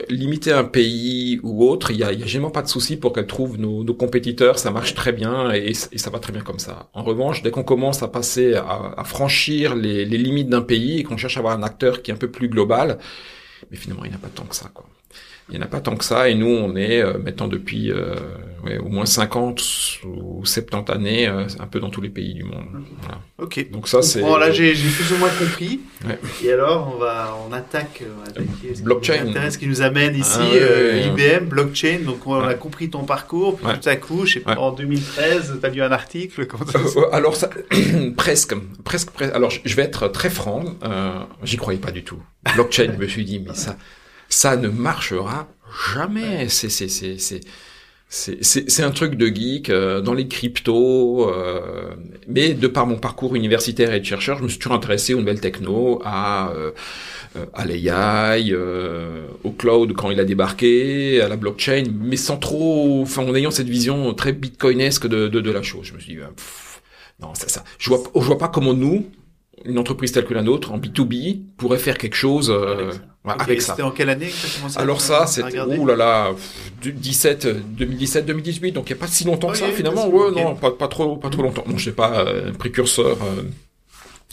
[0.09, 2.97] limitées à un pays ou autre, il y a, y a généralement pas de souci
[2.97, 6.41] pour qu'elles trouvent nos, nos, compétiteurs, ça marche très bien et, ça va très bien
[6.41, 6.89] comme ça.
[6.93, 10.99] En revanche, dès qu'on commence à passer, à, à franchir les, les limites d'un pays
[10.99, 12.97] et qu'on cherche à avoir un acteur qui est un peu plus global,
[13.71, 14.85] mais finalement il n'y a pas tant que ça, quoi.
[15.49, 17.17] Il n'y en a pas tant que ça, et nous, on est euh,
[17.47, 18.15] depuis euh,
[18.63, 19.61] ouais, au moins 50
[20.05, 22.65] ou 70 années, euh, un peu dans tous les pays du monde.
[23.01, 23.19] Voilà.
[23.37, 23.69] Ok.
[23.71, 24.21] Donc ça, c'est.
[24.21, 25.81] Bon, là, j'ai plus ou moins compris.
[26.05, 26.19] Ouais.
[26.43, 29.25] Et alors, on va, on attaque, on ce blockchain.
[29.25, 31.99] Qui nous ce qui nous amène ici, ah, ouais, IBM, blockchain.
[32.05, 33.57] Donc, on a compris ton parcours.
[33.57, 36.47] Puis tout à coup, je sais pas, en 2013, tu as lu un article.
[36.71, 37.49] Ça euh, alors, ça,
[38.17, 39.33] presque, presque, presque.
[39.33, 40.63] Alors, je vais être très franc.
[40.83, 42.21] Euh, J'y croyais pas du tout.
[42.55, 43.77] Blockchain, je me suis dit, mais ça
[44.33, 45.47] ça ne marchera
[45.93, 46.49] jamais.
[46.49, 47.41] C'est c'est c'est
[48.15, 51.27] c'est un truc de geek euh, dans les cryptos.
[51.29, 51.95] Euh,
[52.27, 55.19] mais de par mon parcours universitaire et de chercheur, je me suis toujours intéressé aux
[55.19, 56.71] nouvelles techno, à euh,
[57.53, 63.03] à l'AI, euh, au cloud quand il a débarqué, à la blockchain, mais sans trop,
[63.17, 65.87] en ayant cette vision très bitcoinesque de de, de la chose.
[65.87, 66.83] Je me suis dit, pff,
[67.19, 69.07] non ça ça, je vois je vois pas comment nous
[69.65, 72.91] une entreprise telle que la nôtre en B2B pourrait faire quelque chose euh,
[73.25, 73.73] avec, ça.
[73.73, 76.31] C'était en quelle année exactement ça Alors ça, c'était ouh là là,
[76.81, 80.07] 17, 2017, 2018, donc il n'y a pas si longtemps que ça finalement.
[80.07, 80.43] Ouais, okay.
[80.43, 81.63] non, pas, pas trop, pas trop longtemps.
[81.67, 83.17] Non, je sais pas, euh, précurseur.
[83.21, 83.43] Euh,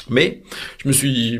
[0.08, 0.42] mais
[0.78, 1.38] je me suis,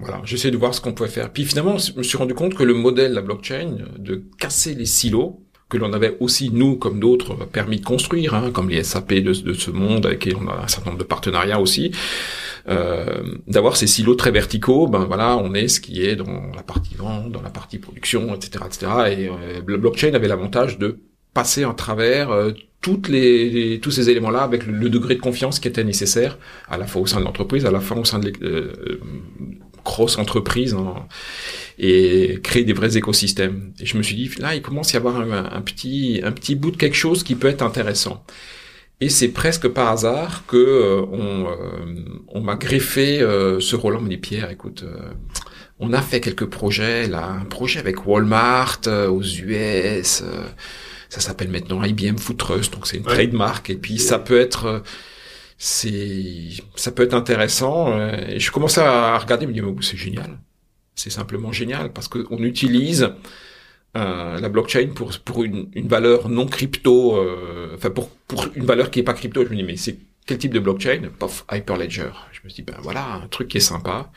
[0.00, 1.32] voilà, j'essaie de voir ce qu'on pouvait faire.
[1.32, 4.84] Puis finalement, je me suis rendu compte que le modèle, la blockchain, de casser les
[4.84, 5.40] silos,
[5.70, 9.32] que l'on avait aussi, nous, comme d'autres, permis de construire, hein, comme les SAP de,
[9.32, 13.76] de, ce monde, avec qui on a un certain nombre de partenariats aussi, euh, d'avoir
[13.76, 17.32] ces silos très verticaux, ben voilà, on est ce qui est dans la partie vente,
[17.32, 18.86] dans la partie production, etc., etc.
[19.10, 20.98] Et euh, le blockchain avait l'avantage de
[21.34, 25.68] passer en travers euh, toutes les, tous ces éléments-là avec le, degré de confiance qui
[25.68, 28.32] était nécessaire, à la fois au sein de l'entreprise, à la fois au sein de
[28.42, 29.00] euh,
[29.84, 30.94] grosse entreprise hein,
[31.78, 33.72] et créer des vrais écosystèmes.
[33.80, 36.54] Et je me suis dit là, il commence à y avoir un, petit un petit
[36.54, 38.24] bout de quelque chose qui peut être intéressant.
[39.00, 43.96] Et c'est presque par hasard que euh, on, euh, on m'a greffé euh, ce rôle.
[43.96, 44.84] On dit Pierre, écoute,
[45.78, 50.22] on a fait quelques projets là, un projet avec Walmart aux US.
[51.08, 53.14] ça s'appelle maintenant IBM Food Trust, donc c'est une ouais.
[53.14, 53.70] trademark.
[53.70, 54.82] Et puis ça peut être
[55.56, 57.98] c'est ça peut être intéressant.
[58.28, 60.38] Et je commençais à regarder, me dire c'est génial,
[60.94, 63.14] c'est simplement génial parce que on utilise
[63.94, 68.90] la blockchain pour pour une, une valeur non crypto, euh, enfin pour pour une valeur
[68.90, 69.44] qui est pas crypto.
[69.44, 71.10] Je me dis mais c'est quel type de blockchain?
[71.18, 72.10] Pof, Hyperledger.
[72.32, 74.10] Je me dit ben voilà un truc qui est sympa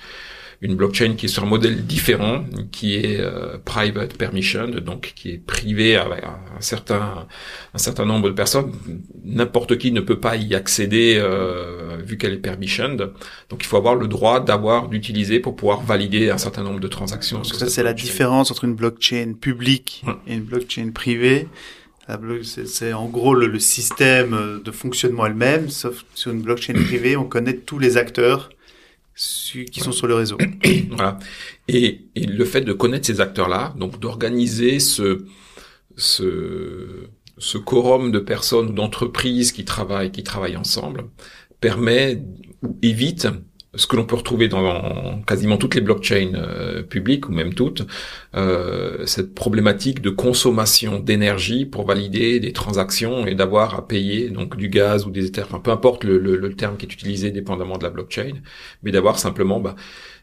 [0.64, 5.32] une blockchain qui est sur un modèle différent, qui est euh, private permissioned, donc qui
[5.32, 7.28] est privé avec un certain
[7.74, 8.72] un certain nombre de personnes.
[9.26, 13.12] N'importe qui ne peut pas y accéder euh, vu qu'elle est permissioned.
[13.50, 16.88] Donc il faut avoir le droit d'avoir d'utiliser pour pouvoir valider un certain nombre de
[16.88, 17.40] transactions.
[17.40, 20.16] Donc ça c'est la différence entre une blockchain publique hum.
[20.28, 21.50] et une blockchain privée.
[22.44, 27.24] C'est en gros le, le, système de fonctionnement elle-même, sauf sur une blockchain privée, on
[27.24, 28.50] connaît tous les acteurs
[29.16, 30.38] qui sont sur le réseau.
[30.90, 31.20] voilà.
[31.68, 35.26] Et, et, le fait de connaître ces acteurs-là, donc d'organiser ce
[35.96, 41.06] ce, ce quorum de personnes ou d'entreprises qui travaillent, qui travaillent ensemble,
[41.60, 42.24] permet
[42.62, 43.28] ou évite
[43.76, 47.86] ce que l'on peut retrouver dans quasiment toutes les blockchains euh, publiques ou même toutes,
[48.36, 54.58] euh, cette problématique de consommation d'énergie pour valider des transactions et d'avoir à payer donc
[54.58, 57.84] du gaz ou des éthers, enfin peu importe le, terme qui est utilisé dépendamment de
[57.84, 58.34] la blockchain,
[58.84, 59.76] mais d'avoir simplement bah,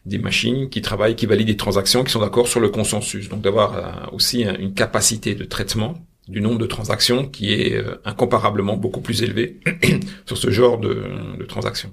[0.05, 3.41] des machines qui travaillent, qui valident des transactions, qui sont d'accord sur le consensus, donc
[3.41, 5.95] d'avoir euh, aussi une capacité de traitement
[6.29, 9.59] du nombre de transactions qui est incomparablement beaucoup plus élevé
[10.25, 11.91] sur ce genre de transactions.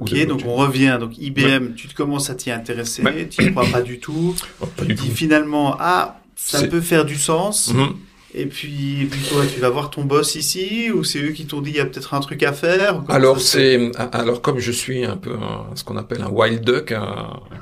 [0.00, 0.96] Ok, donc on revient.
[0.98, 4.34] Donc IBM, tu te commences à t'y intéresser, tu n'y crois pas du tout.
[4.60, 7.72] Oh, tu dis finalement, ah, ça peut faire du sens.
[7.74, 7.94] Mhm.
[8.34, 11.60] Et puis, puis toi, tu vas voir ton boss ici, ou c'est eux qui t'ont
[11.60, 15.04] dit il y a peut-être un truc à faire Alors c'est, alors comme je suis
[15.04, 15.32] un peu
[15.74, 16.94] ce qu'on appelle un wild duck,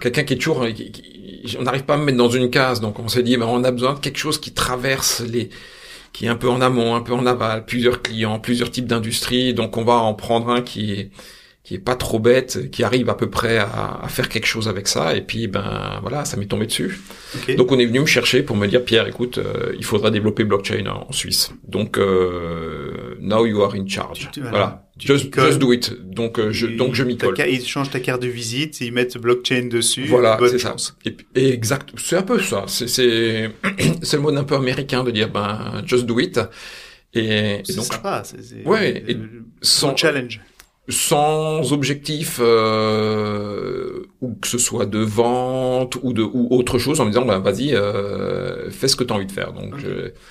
[0.01, 0.65] quelqu'un qui est toujours,
[1.59, 3.65] on n'arrive pas à me mettre dans une case, donc on s'est dit, ben, on
[3.65, 5.51] a besoin de quelque chose qui traverse les,
[6.13, 9.55] qui est un peu en amont, un peu en aval, plusieurs clients, plusieurs types d'industries,
[9.55, 11.11] donc on va en prendre un qui est
[11.71, 14.67] qui est pas trop bête, qui arrive à peu près à, à, faire quelque chose
[14.67, 15.15] avec ça.
[15.15, 17.01] Et puis, ben voilà, ça m'est tombé dessus.
[17.57, 20.43] Donc, on est venu me chercher pour me dire, Pierre, écoute, euh, il faudra développer
[20.43, 21.53] blockchain en Suisse.
[21.69, 24.29] Donc, euh, now you are in charge.
[24.51, 24.89] voilà.
[24.99, 25.95] Just, just, do it.
[26.03, 27.37] Donc, euh, je, donc je m'y colle.
[27.49, 30.07] Ils changent ta carte de visite, ils mettent blockchain dessus.
[30.07, 30.75] Voilà, c'est ça.
[31.37, 31.91] Et, exact.
[31.99, 32.65] C'est un peu ça.
[32.67, 33.49] C'est, c'est,
[34.03, 36.41] c'est le mode un peu américain de dire, ben, just do it.
[37.15, 39.17] Et, et donc, sympa, c'est, ouais, et
[39.63, 40.41] sans challenge
[40.91, 47.05] sans objectif euh, ou que ce soit de vente ou de ou autre chose en
[47.05, 49.53] me disant bah, vas-y euh, fais ce que tu as envie de faire.
[49.53, 49.75] Donc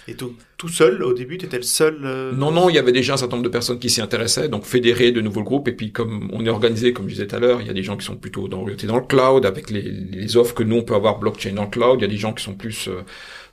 [0.07, 2.77] et tout, tout seul au début tu étais le seul euh, non non il y
[2.77, 5.69] avait déjà un certain nombre de personnes qui s'y intéressaient donc fédérer de nouveaux groupes
[5.69, 7.73] et puis comme on est organisé comme je disais tout à l'heure il y a
[7.73, 10.75] des gens qui sont plutôt dans, dans le cloud avec les, les offres que nous
[10.75, 12.89] on peut avoir blockchain dans le cloud il y a des gens qui sont plus
[12.89, 13.01] euh,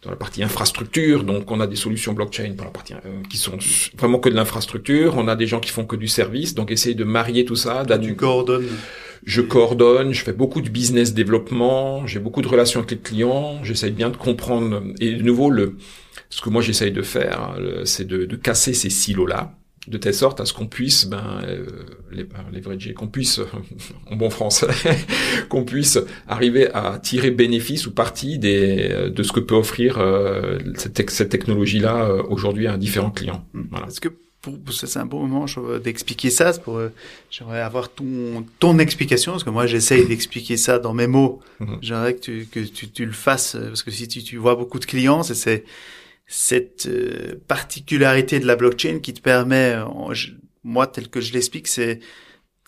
[0.02, 3.38] dans la partie infrastructure, donc on a des solutions blockchain pour la partie euh, qui
[3.38, 3.58] sont
[3.98, 5.14] vraiment que de l'infrastructure.
[5.16, 7.84] On a des gens qui font que du service, donc essayer de marier tout ça.
[8.00, 8.68] Tu coordonnes.
[9.26, 13.62] Je coordonne, je fais beaucoup de business développement, j'ai beaucoup de relations avec les clients,
[13.62, 14.82] j'essaye bien de comprendre.
[15.00, 15.76] Et de nouveau, le,
[16.30, 19.52] ce que moi j'essaye de faire, c'est de, de casser ces silos-là
[19.88, 21.64] de telle sorte à ce qu'on puisse, ben, euh,
[22.10, 23.40] les, leverager, qu'on puisse,
[24.10, 24.68] en bon français,
[25.48, 29.98] qu'on puisse arriver à tirer bénéfice ou partie des, euh, de ce que peut offrir
[29.98, 33.46] euh, cette, cette technologie-là euh, aujourd'hui à différents clients.
[33.52, 33.64] Hmm.
[33.70, 33.86] Voilà.
[33.86, 34.25] Est-ce que pour,
[34.70, 35.46] c'est un bon moment
[35.82, 36.80] d'expliquer ça, pour,
[37.30, 41.40] j'aimerais avoir ton, ton explication, parce que moi j'essaye d'expliquer ça dans mes mots.
[41.60, 41.76] Hmm.
[41.82, 44.78] J'aimerais que tu, que tu, tu, le fasses, parce que si tu, tu vois beaucoup
[44.78, 45.64] de clients, c'est
[46.28, 49.76] cette euh, particularité de la blockchain qui te permet,
[50.64, 52.00] moi tel que je l'explique, c'est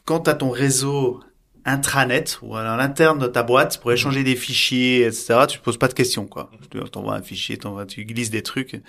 [0.05, 1.21] quand tu as ton réseau
[1.65, 5.77] intranet ou à l'interne de ta boîte pour échanger des fichiers, etc., tu te poses
[5.77, 6.27] pas de questions.
[6.27, 6.51] quoi.
[6.71, 8.81] Tu envoies un fichier, tu glisses des trucs.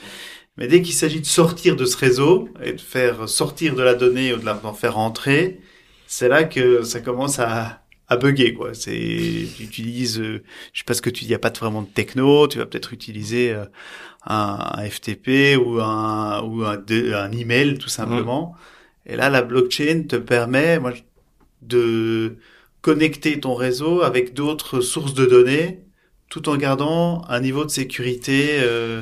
[0.60, 3.96] Mais dès qu'il s'agit de sortir de ce réseau et de faire sortir de la
[3.96, 5.62] donnée ou de l'en faire rentrer,
[6.06, 8.74] c'est là que ça commence à, à bugger quoi.
[8.74, 10.44] C'est tu utilises, euh,
[10.74, 12.66] je sais pas ce que tu dis, y a pas vraiment de techno, tu vas
[12.66, 13.66] peut-être utiliser euh,
[14.26, 16.78] un, FTP ou un ou un,
[17.14, 18.54] un email tout simplement.
[19.06, 20.92] Et là, la blockchain te permet, moi,
[21.62, 22.36] de
[22.82, 25.80] connecter ton réseau avec d'autres sources de données,
[26.30, 29.02] tout en gardant un niveau de sécurité euh,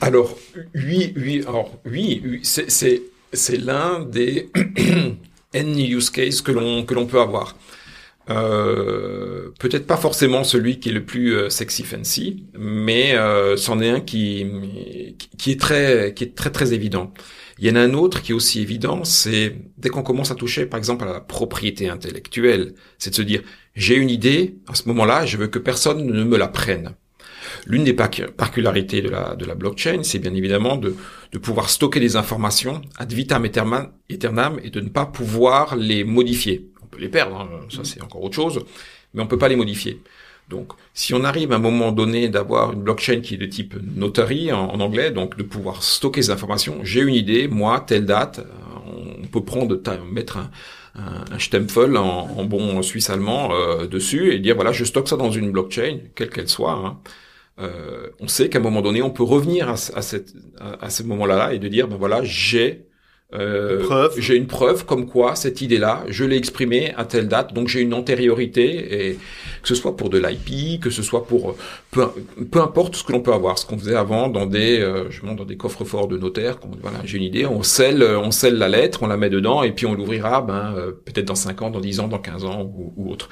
[0.00, 0.36] Alors
[0.74, 4.50] oui, oui, alors oui, c'est c'est l'un des
[5.54, 7.56] N use case que l'on que l'on peut avoir.
[8.30, 13.80] Euh, peut-être pas forcément celui qui est le plus euh, sexy fancy, mais euh, c'en
[13.80, 14.46] est un qui
[15.38, 17.12] qui est très qui est très très évident.
[17.58, 20.34] Il y en a un autre qui est aussi évident, c'est dès qu'on commence à
[20.34, 23.42] toucher par exemple à la propriété intellectuelle, c'est de se dire
[23.74, 26.94] j'ai une idée, à ce moment-là, je veux que personne ne me la prenne.
[27.68, 30.96] L'une des particularités de la, de la blockchain, c'est bien évidemment de,
[31.32, 36.68] de pouvoir stocker des informations ad vitam aeternam et de ne pas pouvoir les modifier
[36.98, 37.48] les perdre, hein.
[37.70, 38.64] ça c'est encore autre chose,
[39.14, 40.00] mais on peut pas les modifier.
[40.48, 43.74] Donc, si on arrive à un moment donné d'avoir une blockchain qui est de type
[43.96, 48.40] notary en, anglais, donc de pouvoir stocker ces informations, j'ai une idée, moi, telle date,
[48.86, 49.78] on peut prendre,
[50.10, 50.50] mettre un,
[50.94, 55.30] un, Stempel en, bon suisse allemand euh, dessus et dire voilà, je stocke ça dans
[55.30, 56.72] une blockchain, quelle qu'elle soit.
[56.72, 56.98] Hein.
[57.60, 61.02] Euh, on sait qu'à un moment donné, on peut revenir à, à, cette, à, ce
[61.02, 62.87] moment-là et de dire ben voilà, j'ai
[63.34, 67.68] euh, j'ai une preuve comme quoi cette idée-là, je l'ai exprimée à telle date, donc
[67.68, 69.18] j'ai une antériorité, et
[69.60, 71.54] que ce soit pour de l'IP, que ce soit pour
[71.90, 72.06] peu,
[72.50, 75.26] peu importe ce que l'on peut avoir, ce qu'on faisait avant dans des, euh, je
[75.26, 76.58] montre dans des coffres forts de notaires.
[76.80, 79.72] Voilà, j'ai une idée, on scelle, on scelle la lettre, on la met dedans, et
[79.72, 82.62] puis on l'ouvrira, ben euh, peut-être dans 5 ans, dans 10 ans, dans 15 ans
[82.62, 83.28] ou, ou, autre.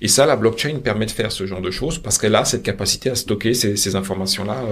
[0.00, 2.62] Et ça, la blockchain permet de faire ce genre de choses parce qu'elle a cette
[2.62, 4.62] capacité à stocker ces, ces informations-là.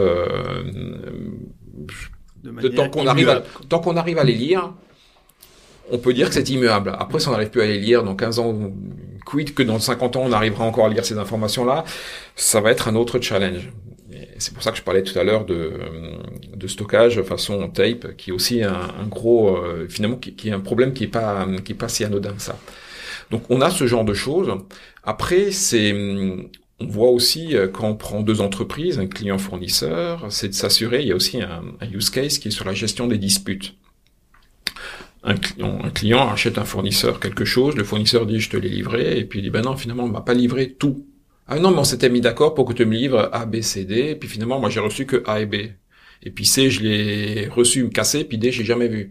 [2.45, 4.73] De tant qu'on arrive à, tant qu'on arrive à les lire,
[5.91, 6.95] on peut dire que c'est immuable.
[6.99, 8.73] Après, si on n'arrive plus à les lire dans 15 ans,
[9.27, 11.85] quid que dans 50 ans, on arrivera encore à lire ces informations-là,
[12.37, 13.71] ça va être un autre challenge.
[14.39, 15.73] C'est pour ça que je parlais tout à l'heure de,
[16.55, 20.53] de stockage façon tape, qui est aussi un, un gros, euh, finalement, qui, qui, est
[20.53, 22.59] un problème qui est pas, qui est pas si anodin que ça.
[23.31, 24.51] Donc, on a ce genre de choses.
[25.05, 25.95] Après, c'est,
[26.81, 31.09] on voit aussi euh, quand on prend deux entreprises, un client-fournisseur, c'est de s'assurer, il
[31.09, 31.63] y a aussi un,
[31.93, 33.75] use case qui est sur la gestion des disputes.
[35.25, 35.35] Un,
[35.91, 39.41] client achète un fournisseur quelque chose, le fournisseur dit je te l'ai livré, et puis
[39.41, 41.07] il dit ben non finalement on m'a pas livré tout.
[41.49, 43.85] Ah non mais on s'était mis d'accord pour que tu me livres A, B, C,
[43.85, 45.55] D, et puis finalement moi j'ai reçu que A et B.
[46.23, 49.11] Et puis C je l'ai reçu cassé, puis D j'ai jamais vu.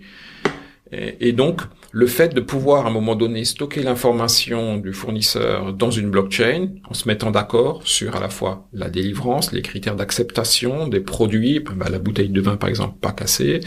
[0.91, 5.91] Et, donc, le fait de pouvoir à un moment donné stocker l'information du fournisseur dans
[5.91, 10.87] une blockchain, en se mettant d'accord sur à la fois la délivrance, les critères d'acceptation
[10.87, 13.59] des produits, bah, la bouteille de vin par exemple pas cassée,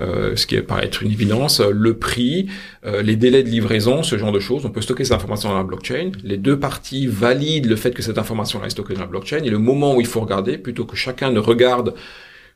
[0.00, 2.48] euh, ce qui paraît être une évidence, le prix,
[2.86, 5.58] euh, les délais de livraison, ce genre de choses, on peut stocker cette information dans
[5.58, 6.12] la blockchain.
[6.24, 9.50] Les deux parties valident le fait que cette information est stockée dans la blockchain et
[9.50, 11.94] le moment où il faut regarder, plutôt que chacun ne regarde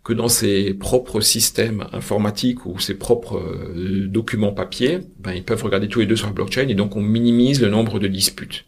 [0.07, 5.65] que dans ses propres systèmes informatiques ou ses propres euh, documents papier, ben, ils peuvent
[5.65, 8.67] regarder tous les deux sur la blockchain et donc on minimise le nombre de disputes.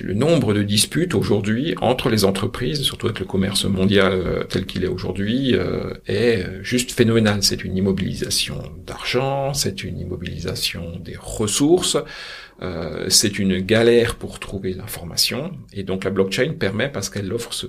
[0.00, 4.66] Le nombre de disputes aujourd'hui entre les entreprises, surtout avec le commerce mondial euh, tel
[4.66, 7.44] qu'il est aujourd'hui, euh, est juste phénoménal.
[7.44, 11.98] C'est une immobilisation d'argent, c'est une immobilisation des ressources,
[13.08, 15.52] c'est une galère pour trouver l'information.
[15.72, 17.66] Et donc la blockchain permet, parce qu'elle offre ce,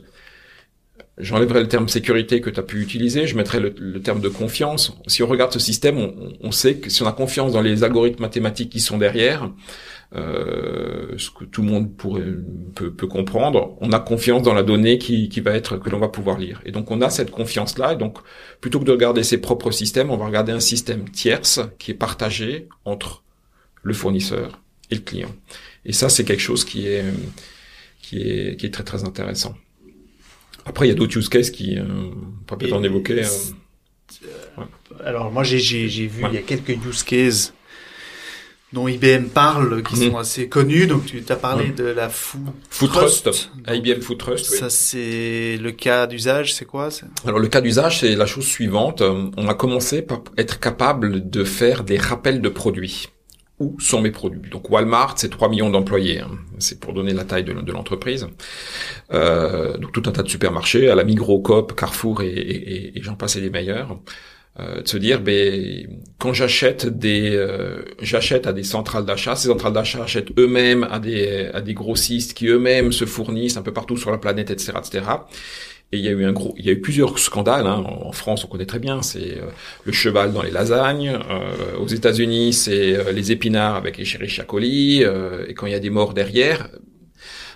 [1.19, 4.97] J'enlèverai le terme sécurité que tu as pu utiliser, je mettrai le, terme de confiance.
[5.05, 7.83] Si on regarde ce système, on, on, sait que si on a confiance dans les
[7.83, 9.51] algorithmes mathématiques qui sont derrière,
[10.15, 12.23] euh, ce que tout le monde pourrait,
[12.75, 15.99] peut, peut, comprendre, on a confiance dans la donnée qui, qui va être que l'on
[15.99, 16.61] va pouvoir lire.
[16.65, 17.93] Et donc on a cette confiance-là.
[17.93, 18.17] Et donc
[18.61, 21.95] plutôt que de regarder ses propres systèmes, on va regarder un système tierce qui est
[21.95, 23.23] partagé entre
[23.81, 25.33] le fournisseur et le client.
[25.85, 27.05] Et ça, c'est quelque chose qui est
[28.01, 29.55] qui est qui est très très intéressant.
[30.65, 31.83] Après, il y a d'autres use cases qui, euh,
[32.47, 33.23] pas peut-être en évoquer.
[33.23, 34.63] Euh,
[35.03, 35.57] alors moi, j'ai
[36.07, 37.53] vu il y a quelques use cases
[38.73, 40.11] dont IBM parle, qui mhm.
[40.11, 40.87] sont assez connus.
[40.87, 43.29] Donc tu as parlé de la Food, Food Trust.
[43.71, 44.45] IBM Food Trust.
[44.45, 46.89] Ça c'est le cas d'usage, c'est quoi
[47.25, 49.01] Alors le cas d'usage, c'est la chose suivante.
[49.01, 53.09] On a commencé par être capable de faire des rappels de produits
[53.79, 54.49] sont mes produits.
[54.49, 56.19] Donc Walmart, c'est 3 millions d'employés.
[56.19, 56.31] Hein.
[56.59, 58.27] C'est pour donner la taille de, l'entreprise.
[59.11, 63.01] Euh, donc tout un tas de supermarchés, à la Migros, Coop, Carrefour et, et, et
[63.03, 63.97] j'en passe et les meilleurs.
[64.59, 65.87] Euh, de se dire, ben,
[66.19, 70.99] quand j'achète des, euh, j'achète à des centrales d'achat, ces centrales d'achat achètent eux-mêmes à
[70.99, 74.73] des, à des grossistes qui eux-mêmes se fournissent un peu partout sur la planète, etc.,
[74.77, 75.01] etc.
[75.93, 77.67] Et il y a eu un gros, il y a eu plusieurs scandales.
[77.67, 77.83] Hein.
[77.85, 79.03] En France, on connaît très bien.
[79.03, 79.51] C'est euh,
[79.83, 81.19] le cheval dans les lasagnes.
[81.29, 85.03] Euh, aux États-Unis, c'est euh, les épinards avec les chéris chacoli.
[85.03, 86.67] et quand il y a des morts derrière,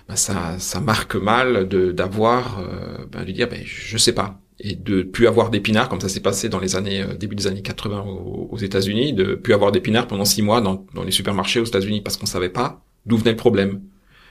[0.08, 2.62] ben ça, ça marque mal de d'avoir,
[3.10, 6.20] ben de dire, ben je sais pas, et de plus avoir d'épinards comme ça s'est
[6.20, 8.04] passé dans les années début des années 80
[8.50, 12.02] aux, États-Unis, de plus avoir d'épinards pendant six mois dans, dans les supermarchés aux États-Unis
[12.02, 13.80] parce qu'on savait pas d'où venait le problème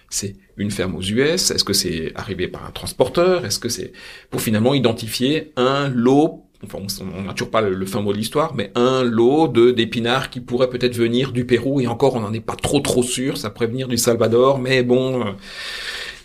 [0.10, 3.92] c'est une ferme aux US Est-ce que c'est arrivé par un transporteur Est-ce que c'est
[4.30, 8.56] pour finalement identifier un lot Enfin, on n'a toujours pas le, fin mot de l'histoire,
[8.56, 12.34] mais un lot de d'épinards qui pourrait peut-être venir du Pérou et encore on n'en
[12.34, 13.38] est pas trop trop sûr.
[13.38, 15.22] Ça pourrait venir du Salvador, mais bon.
[15.22, 15.32] Euh.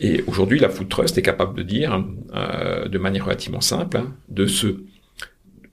[0.00, 2.02] Et aujourd'hui, la Food Trust est capable de dire,
[2.34, 4.84] euh, de manière relativement simple, hein, de se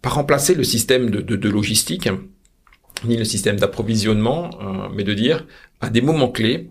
[0.01, 2.09] pas remplacer le système de, logistique
[3.05, 5.45] ni le système d'approvisionnement, euh, mais de dire
[5.79, 6.69] à des moments clés,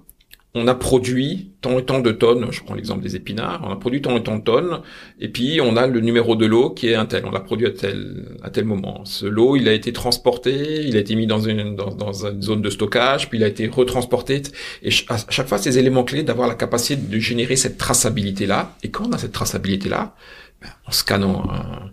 [0.54, 3.76] on a produit tant et tant de tonnes, je prends l'exemple des épinards, on a
[3.76, 4.80] produit tant et tant de tonnes,
[5.20, 7.66] et puis on a le numéro de l'eau qui est un tel, on l'a produit
[7.66, 9.04] à tel, à tel moment.
[9.04, 12.62] Ce lot, il a été transporté, il a été mis dans une, dans, une zone
[12.62, 14.42] de stockage, puis il a été retransporté,
[14.82, 18.90] et à chaque fois ces éléments clés d'avoir la capacité de générer cette traçabilité-là, et
[18.90, 20.14] quand on a cette traçabilité-là,
[20.62, 21.90] ben, en scannant un,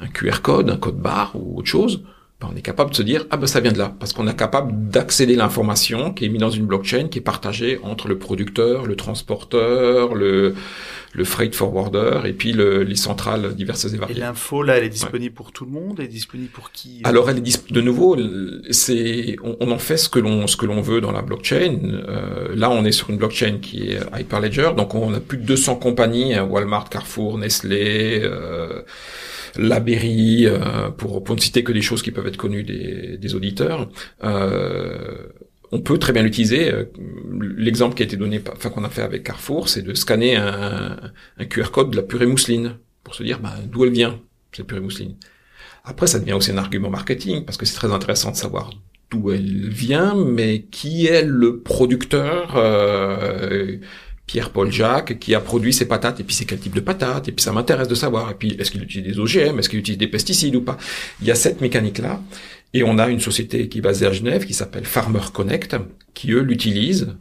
[0.00, 2.02] un QR code, un code barre ou autre chose,
[2.42, 4.26] ben, on est capable de se dire ah ben ça vient de là parce qu'on
[4.26, 8.18] est capable d'accéder l'information qui est mise dans une blockchain qui est partagée entre le
[8.18, 10.54] producteur, le transporteur, le
[11.14, 14.16] le freight forwarder et puis le, les centrales diverses et variées.
[14.16, 17.00] Et l'info là, elle est disponible pour tout le monde, elle est disponible pour qui?
[17.04, 18.16] Alors elle est de nouveau,
[18.70, 21.78] c'est on, on, en fait ce que l'on ce que l'on veut dans la blockchain.
[22.08, 25.44] Euh, là, on est sur une blockchain qui est Hyperledger, donc on a plus de
[25.44, 28.20] 200 compagnies, hein, Walmart, Carrefour, Nestlé.
[28.24, 28.82] Euh,
[29.56, 33.18] la Berry, euh, pour, pour ne citer que des choses qui peuvent être connues des,
[33.18, 33.90] des auditeurs.
[34.24, 35.26] Euh,
[35.72, 36.70] on peut très bien l'utiliser.
[36.70, 36.84] Euh,
[37.56, 40.98] l'exemple qui a été donné, enfin qu'on a fait avec Carrefour, c'est de scanner un,
[41.38, 44.20] un, QR code de la purée mousseline pour se dire bah, d'où elle vient
[44.52, 45.16] cette purée mousseline.
[45.84, 48.70] Après, ça devient aussi un argument marketing parce que c'est très intéressant de savoir
[49.10, 52.56] d'où elle vient, mais qui est le producteur.
[52.56, 53.76] Euh,
[54.32, 57.32] Pierre-Paul Jacques qui a produit ces patates et puis c'est quel type de patates et
[57.32, 59.98] puis ça m'intéresse de savoir et puis est-ce qu'il utilise des OGM est-ce qu'il utilise
[59.98, 60.78] des pesticides ou pas.
[61.20, 62.18] Il y a cette mécanique là
[62.72, 65.76] et on a une société qui est basée à Genève qui s'appelle Farmer Connect
[66.14, 67.14] qui eux l'utilisent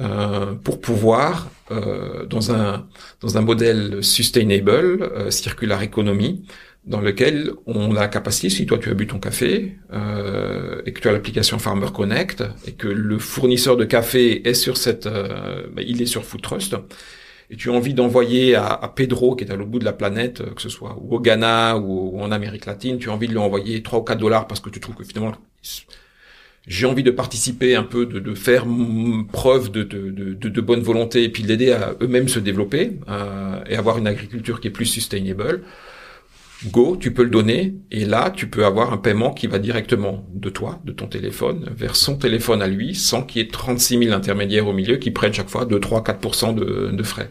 [0.00, 2.84] euh, pour pouvoir euh, dans un
[3.20, 6.42] dans un modèle sustainable euh, circular economy
[6.84, 10.92] dans lequel on a la capacité, si toi tu as bu ton café euh, et
[10.92, 15.06] que tu as l'application Farmer Connect et que le fournisseur de café est sur cette,
[15.06, 16.76] euh, bah, il est sur Food Trust
[17.50, 20.40] et tu as envie d'envoyer à, Pedro qui est à l'autre bout de la planète,
[20.40, 23.38] euh, que ce soit au Ghana ou, en Amérique latine, tu as envie de lui
[23.38, 25.32] envoyer 3 ou 4 dollars parce que tu trouves que finalement
[26.66, 28.64] j'ai envie de participer un peu, de, de faire
[29.32, 32.92] preuve de, de, de, de, bonne volonté et puis de l'aider à eux-mêmes se développer
[33.08, 35.62] euh, et avoir une agriculture qui est plus sustainable
[36.66, 40.26] Go, tu peux le donner et là, tu peux avoir un paiement qui va directement
[40.34, 43.98] de toi, de ton téléphone, vers son téléphone à lui, sans qu'il y ait 36
[43.98, 47.30] 000 intermédiaires au milieu qui prennent chaque fois 2, 3, 4 de, de frais.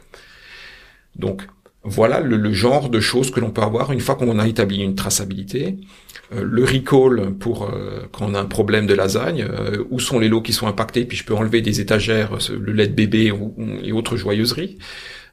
[1.16, 1.44] Donc,
[1.84, 4.96] voilà le, genre de choses que l'on peut avoir une fois qu'on a établi une
[4.96, 5.78] traçabilité.
[6.34, 10.20] Euh, le recall pour euh, quand on a un problème de lasagne, euh, où sont
[10.20, 13.34] les lots qui sont impactés, puis je peux enlever des étagères, le lait de bébé
[13.84, 14.78] et autres joyeuseries.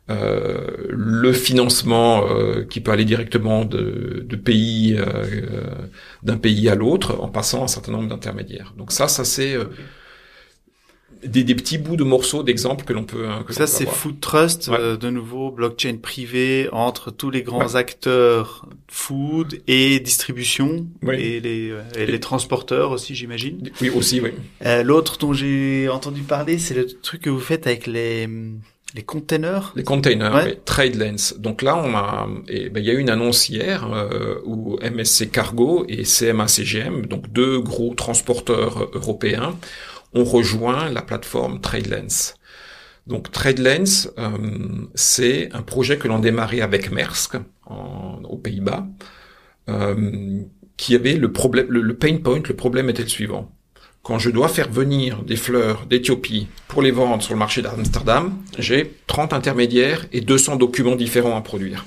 [0.08, 5.88] Euh, le financement euh, qui peut aller directement de, de pays euh,
[6.22, 8.72] d'un pays à l'autre en passant un certain nombre d'intermédiaires.
[8.78, 9.56] Donc ça, ça c'est
[11.24, 13.26] des, des, petits bouts de morceaux d'exemples que l'on peut.
[13.48, 19.60] Que ça c'est Food Trust, de nouveau blockchain privé entre tous les grands acteurs food
[19.66, 23.72] et distribution et, les, et, les transporteurs aussi, j'imagine.
[23.80, 24.30] Oui, aussi, oui.
[24.84, 28.28] L'autre dont j'ai entendu parler, c'est le truc que vous faites avec les
[28.94, 30.60] les containers Les containers, ouais.
[30.64, 31.34] TradeLens.
[31.38, 35.30] Donc là, on a, ben, il y a eu une annonce hier euh, où MSC
[35.30, 39.56] Cargo et CMA CGM, donc deux gros transporteurs européens,
[40.14, 42.34] ont rejoint la plateforme TradeLens.
[43.06, 44.30] Donc TradeLens, euh,
[44.94, 48.86] c'est un projet que l'on démarrait avec Maersk en, aux Pays-Bas,
[49.68, 50.40] euh,
[50.76, 53.55] qui avait le problème, le pain point, le problème était le suivant
[54.06, 58.40] quand je dois faire venir des fleurs d'Éthiopie pour les vendre sur le marché d'Amsterdam,
[58.56, 61.84] j'ai 30 intermédiaires et 200 documents différents à produire.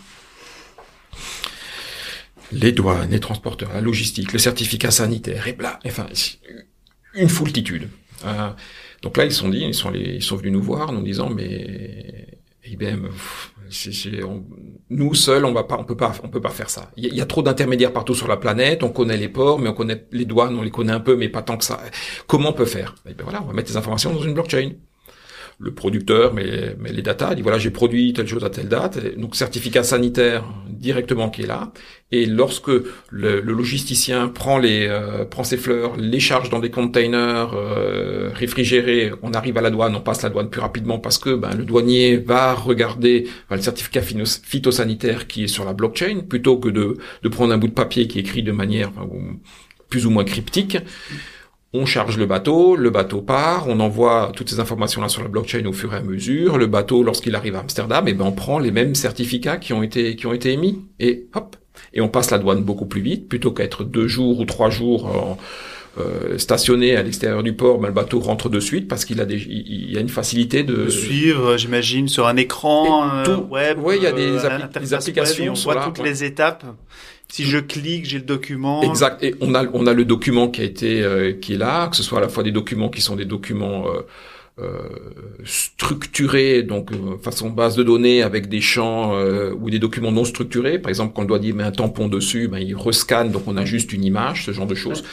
[2.52, 6.08] Les douanes, les transporteurs, la logistique, le certificat sanitaire, et bla, enfin,
[7.14, 7.88] une foultitude.
[8.26, 8.50] Euh,
[9.02, 12.38] donc là, ils sont dit, ils sont, ils sont venus nous voir, nous disant, mais
[12.66, 13.08] IBM,
[14.90, 16.92] nous seuls, on va pas, on peut pas, on peut pas faire ça.
[16.98, 18.84] Il y, a trop d'intermédiaires partout sur la planète.
[18.84, 21.30] On connaît les ports, mais on connaît les douanes, on les connaît un peu, mais
[21.30, 21.80] pas tant que ça.
[22.28, 22.96] Comment on peut faire?
[23.08, 24.72] Eh ben voilà, on va mettre les informations dans une blockchain
[25.62, 29.18] le producteur met, met les datas, dit voilà j'ai produit telle chose à telle date,
[29.18, 31.74] donc certificat sanitaire directement qui est là.
[32.12, 32.72] Et lorsque
[33.10, 39.12] le, logisticien prend les euh, prend ses fleurs, les charge dans des containers euh, réfrigérés,
[39.22, 41.66] on arrive à la douane, on passe la douane plus rapidement parce que ben, le
[41.66, 47.30] douanier va regarder le certificat phytosanitaire qui est sur la blockchain plutôt que de, de
[47.30, 48.91] prendre un bout de papier qui est écrit de manière
[49.89, 50.78] plus ou moins cryptique
[51.74, 55.28] on charge le bateau, le bateau part, on envoie toutes ces informations là sur la
[55.28, 56.58] blockchain au fur et à mesure.
[56.58, 59.74] Le bateau, lorsqu'il arrive à Amsterdam, et eh ben on prend les mêmes certificats qui
[59.74, 61.56] ont été qui ont été émis et hop,
[61.94, 64.70] et on passe la douane beaucoup plus vite plutôt qu'à être deux jours ou trois
[64.70, 65.38] jours
[66.00, 69.26] euh, stationné à l'extérieur du port, ben, le bateau rentre de suite parce qu'il a
[69.26, 73.80] des, il y a une facilité de, suivre, j'imagine, sur un écran euh, web.
[73.82, 75.52] Oui, il y a des, euh, applications.
[75.52, 76.64] on voit toutes les étapes.
[77.32, 78.82] Si je clique, j'ai le document.
[78.82, 79.24] Exact.
[79.24, 81.96] Et on a on a le document qui a été euh, qui est là, que
[81.96, 84.02] ce soit à la fois des documents qui sont des documents euh,
[84.60, 84.80] euh
[85.46, 89.14] structurés, donc euh, façon base de données avec des champs
[89.62, 90.80] ou des documents non structurés.
[90.80, 93.58] Par exemple, quand on doit dire mais un tampon dessus, ben il rescanne, donc on
[93.58, 95.04] a juste une image, ce genre de choses.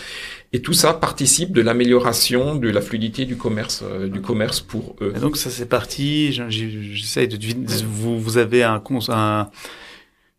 [0.55, 5.13] Et tout ça participe de l'amélioration de la fluidité du commerce, du commerce pour eux.
[5.15, 6.33] Et donc ça c'est parti.
[6.49, 7.37] J'essaie de
[7.85, 9.51] vous vous avez un, un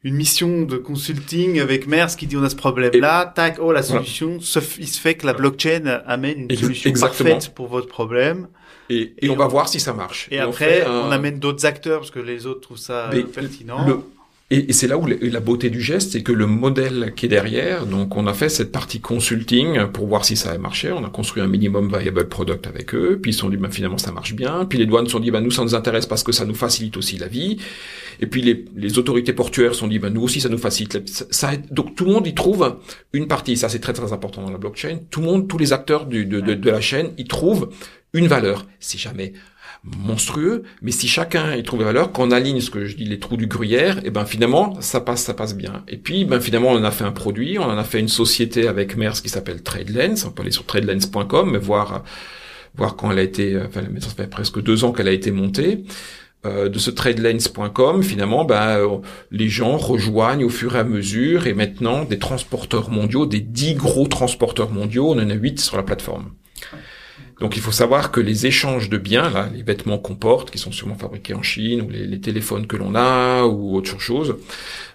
[0.03, 3.83] une mission de consulting avec Mers qui dit on a ce problème-là, tac, oh la
[3.83, 8.47] solution, il se fait que la blockchain amène une solution parfaite pour votre problème.
[8.89, 10.29] Et, et, on, va voir si ça marche.
[10.31, 14.03] Et, après, on, amène d'autres acteurs parce que les autres trouvent ça pertinent.
[14.49, 17.85] Et, c'est là où la beauté du geste, c'est que le modèle qui est derrière,
[17.85, 21.09] donc on a fait cette partie consulting pour voir si ça a marché, on a
[21.09, 24.13] construit un minimum viable product avec eux, puis ils se sont dit, ben, finalement ça
[24.13, 26.31] marche bien, puis les douanes se sont dit, ben, nous ça nous intéresse parce que
[26.31, 27.57] ça nous facilite aussi la vie,
[28.21, 31.09] et puis les, les autorités portuaires se sont dit, ben, nous aussi ça nous facilite,
[31.09, 32.77] ça, ça, donc tout le monde y trouve
[33.11, 35.73] une partie, ça c'est très très important dans la blockchain, tout le monde, tous les
[35.73, 37.69] acteurs du, de, de, de la chaîne y trouvent
[38.13, 39.33] une valeur, si jamais
[39.83, 43.37] monstrueux, mais si chacun y trouve valeur, qu'on aligne ce que je dis les trous
[43.37, 45.83] du gruyère, et eh ben finalement ça passe, ça passe bien.
[45.87, 48.09] Et puis ben finalement on en a fait un produit, on en a fait une
[48.09, 50.25] société avec Mers qui s'appelle TradeLens.
[50.25, 52.03] On peut aller sur tradelens.com et voir
[52.75, 55.83] voir quand elle a été, enfin ça fait presque deux ans qu'elle a été montée.
[56.45, 58.97] Euh, de ce tradelens.com, finalement, ben, euh,
[59.31, 63.73] les gens rejoignent au fur et à mesure, et maintenant des transporteurs mondiaux, des dix
[63.73, 66.31] gros transporteurs mondiaux, on en a huit sur la plateforme.
[67.39, 70.57] Donc il faut savoir que les échanges de biens, là, les vêtements qu'on porte, qui
[70.57, 74.37] sont sûrement fabriqués en Chine, ou les, téléphones que l'on a, ou autre chose,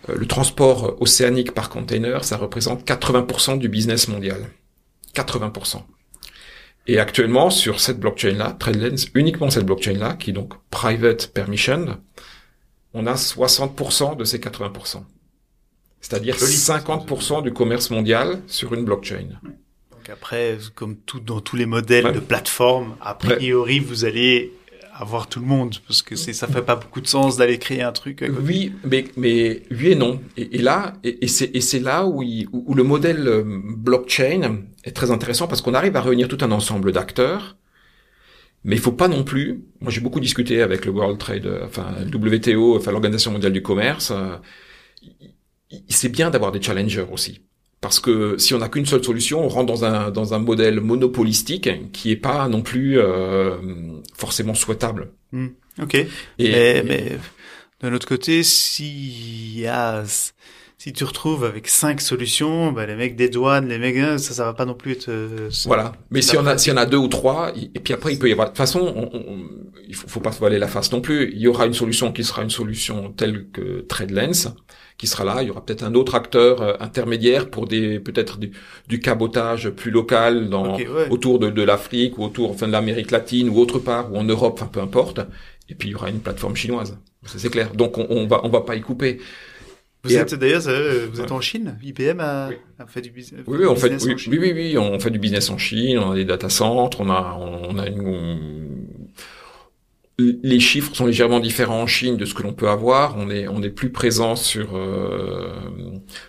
[0.08, 4.50] euh, le transport océanique par container, ça représente 80% du business mondial.
[5.14, 5.82] 80%.
[6.88, 11.98] Et actuellement, sur cette blockchain-là, TradeLens, uniquement cette blockchain-là, qui est donc private permission,
[12.92, 15.04] on a 60% de ces 80%.
[16.00, 19.28] C'est-à-dire 50% du commerce mondial sur une blockchain.
[20.02, 24.52] Donc après, comme tout dans tous les modèles de plateforme, a priori, vous allez
[24.92, 27.82] avoir tout le monde parce que c'est ça fait pas beaucoup de sens d'aller créer
[27.82, 28.28] un truc.
[28.42, 30.20] Oui, mais mais oui et non.
[30.36, 35.12] Et, là et, c'est et c'est là où, où, le modèle euh, blockchain est très
[35.12, 37.56] intéressant parce qu'on arrive à réunir tout un ensemble d'acteurs.
[38.64, 39.62] Mais il faut pas non plus.
[39.80, 43.62] Moi, j'ai beaucoup discuté avec le World Trade, euh, enfin WTO, enfin l'Organisation mondiale du
[43.62, 44.10] commerce.
[44.10, 44.34] Euh,
[45.88, 47.42] c'est bien d'avoir des challengers aussi.
[47.82, 50.80] Parce que si on n'a qu'une seule solution, on rentre dans un, dans un modèle
[50.80, 53.56] monopolistique qui est pas non plus euh,
[54.14, 55.10] forcément souhaitable.
[55.32, 55.48] Hmm.
[55.82, 55.96] Ok.
[55.96, 56.08] Et,
[56.38, 57.18] mais,
[57.80, 60.04] d'un autre côté, si y a,
[60.82, 64.34] si tu retrouves avec cinq solutions, bah, les mecs des douanes, les mecs, hein, ça,
[64.34, 65.10] ça va pas non plus être.
[65.10, 65.92] Euh, voilà.
[66.10, 68.28] Mais si on a, si on a deux ou trois, et puis après il peut
[68.28, 68.48] y avoir.
[68.48, 69.12] De toute façon, on,
[69.86, 71.30] il faut, faut pas se voiler la face non plus.
[71.34, 74.56] Il y aura une solution qui sera une solution telle que TradeLens
[74.98, 75.42] qui sera là.
[75.42, 79.92] Il y aura peut-être un autre acteur euh, intermédiaire pour des peut-être du, cabotage plus
[79.92, 80.76] local dans
[81.10, 84.24] autour de, de l'Afrique ou autour enfin de l'Amérique latine ou autre part ou en
[84.24, 85.20] Europe, enfin peu importe.
[85.68, 86.98] Et puis il y aura une plateforme chinoise.
[87.24, 87.72] Ça c'est clair.
[87.72, 89.20] Donc on, on va on va pas y couper.
[90.04, 91.78] Vous êtes d'ailleurs, vous êtes en Chine.
[91.82, 92.50] IBM a,
[92.88, 93.42] fait du, business.
[93.46, 95.98] Oui, on fait, oui, oui, oui, on fait du business en Chine.
[95.98, 97.00] On a des data centers.
[97.00, 98.82] On a, on a une,
[100.18, 103.16] les chiffres sont légèrement différents en Chine de ce que l'on peut avoir.
[103.16, 105.52] On est on est plus présent sur euh,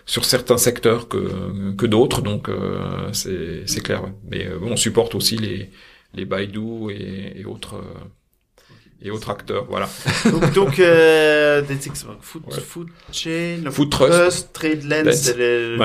[0.06, 4.04] sur certains secteurs que que d'autres, donc euh, c'est c'est clair.
[4.30, 5.70] Mais euh, on supporte aussi les
[6.14, 7.82] les Baidu et, et autres
[9.02, 9.88] et autres acteurs, voilà.
[10.30, 11.62] donc, donc euh,
[12.20, 15.76] food, food chain, food trust, trade lens, les,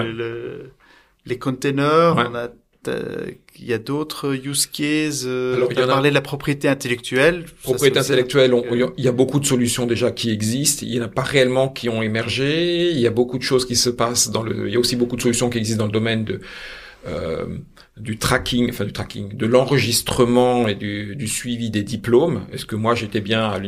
[1.26, 2.50] les containers, on a
[2.88, 5.24] il y a d'autres use cases.
[5.26, 7.46] Euh, Alors, on a parlé de la propriété intellectuelle.
[7.62, 8.54] Propriété intellectuelle,
[8.98, 10.86] il y a beaucoup de solutions déjà qui existent.
[10.86, 12.90] Il y en a pas réellement qui ont émergé.
[12.92, 14.68] Il y a beaucoup de choses qui se passent dans le.
[14.68, 16.40] Il y a aussi beaucoup de solutions qui existent dans le domaine de
[17.08, 17.46] euh,
[18.00, 22.46] du tracking, enfin du tracking, de l'enregistrement et du, du, suivi des diplômes.
[22.54, 23.60] Est-ce que moi j'étais bien à,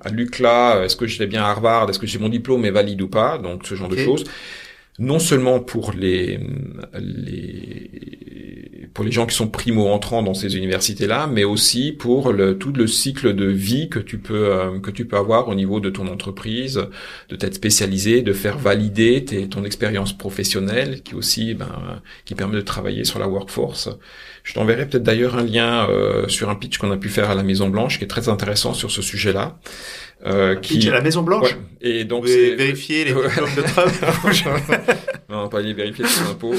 [0.00, 0.84] à l'UCLA?
[0.84, 1.90] Est-ce que j'étais bien à Harvard?
[1.90, 3.38] Est-ce que j'ai mon diplôme est valide ou pas?
[3.38, 4.24] Donc ce genre de choses
[4.98, 6.38] non seulement pour les,
[6.98, 7.90] les
[8.94, 12.58] pour les gens qui sont primo entrants dans ces universités là, mais aussi pour le,
[12.58, 15.80] tout le cycle de vie que tu peux euh, que tu peux avoir au niveau
[15.80, 16.86] de ton entreprise,
[17.28, 22.56] de t'être spécialisé, de faire valider tes, ton expérience professionnelle, qui aussi ben qui permet
[22.56, 23.88] de travailler sur la workforce.
[24.44, 27.34] Je t'enverrai peut-être d'ailleurs un lien euh, sur un pitch qu'on a pu faire à
[27.34, 29.58] la Maison Blanche qui est très intéressant sur ce sujet-là.
[30.24, 31.56] Euh, qui à la Maison Blanche.
[31.80, 33.92] Et donc c'est vérifier les diplômes de Trump.
[35.28, 36.54] non, pas les vérifier ses impôts.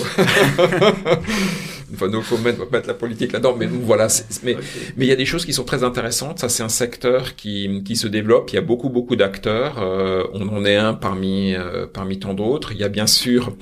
[1.93, 3.55] enfin, donc faut mettre, mettre la politique là-dedans.
[3.57, 4.07] Mais voilà,
[4.43, 4.57] mais
[4.97, 6.39] mais il y a des choses qui sont très intéressantes.
[6.39, 8.51] Ça, c'est un secteur qui qui se développe.
[8.51, 9.82] Il y a beaucoup beaucoup d'acteurs.
[9.82, 12.74] Euh, on en est un parmi euh, parmi tant d'autres.
[12.74, 13.55] Il y a bien sûr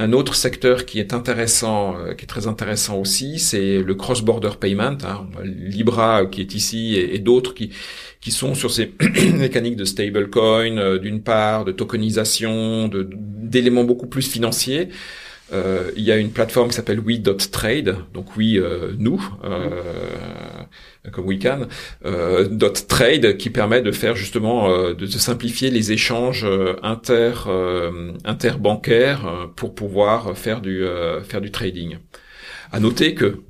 [0.00, 4.52] un autre secteur qui est intéressant, euh, qui est très intéressant aussi, c'est le cross-border
[4.58, 4.96] payment.
[5.04, 5.28] Hein.
[5.44, 7.70] Libra qui est ici et, d'autres qui
[8.22, 8.92] qui sont sur ces
[9.34, 14.88] mécaniques de stablecoin, euh, d'une part, de tokenisation, d'éléments beaucoup plus financiers.
[15.52, 19.82] Euh, il y a une plateforme qui s'appelle We.trade, donc oui, euh, nous, euh,
[21.12, 21.66] comme we can,
[22.04, 22.48] euh,
[22.88, 26.46] .trade, qui permet de faire justement, de, de, simplifier les échanges
[26.82, 27.32] inter
[28.24, 30.84] interbancaires pour pouvoir faire du
[31.24, 31.98] faire du trading.
[32.72, 33.40] À noter que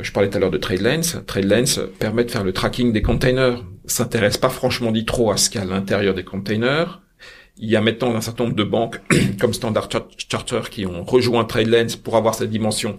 [0.00, 1.22] je parlais tout à l'heure de TradeLens.
[1.26, 3.62] TradeLens permet de faire le tracking des containers.
[3.84, 7.01] S'intéresse pas franchement dit trop à ce qu'il y a à l'intérieur des containers
[7.58, 9.00] il y a maintenant un certain nombre de banques
[9.40, 9.88] comme Standard
[10.28, 12.98] Charter qui ont rejoint TradeLens pour avoir cette dimension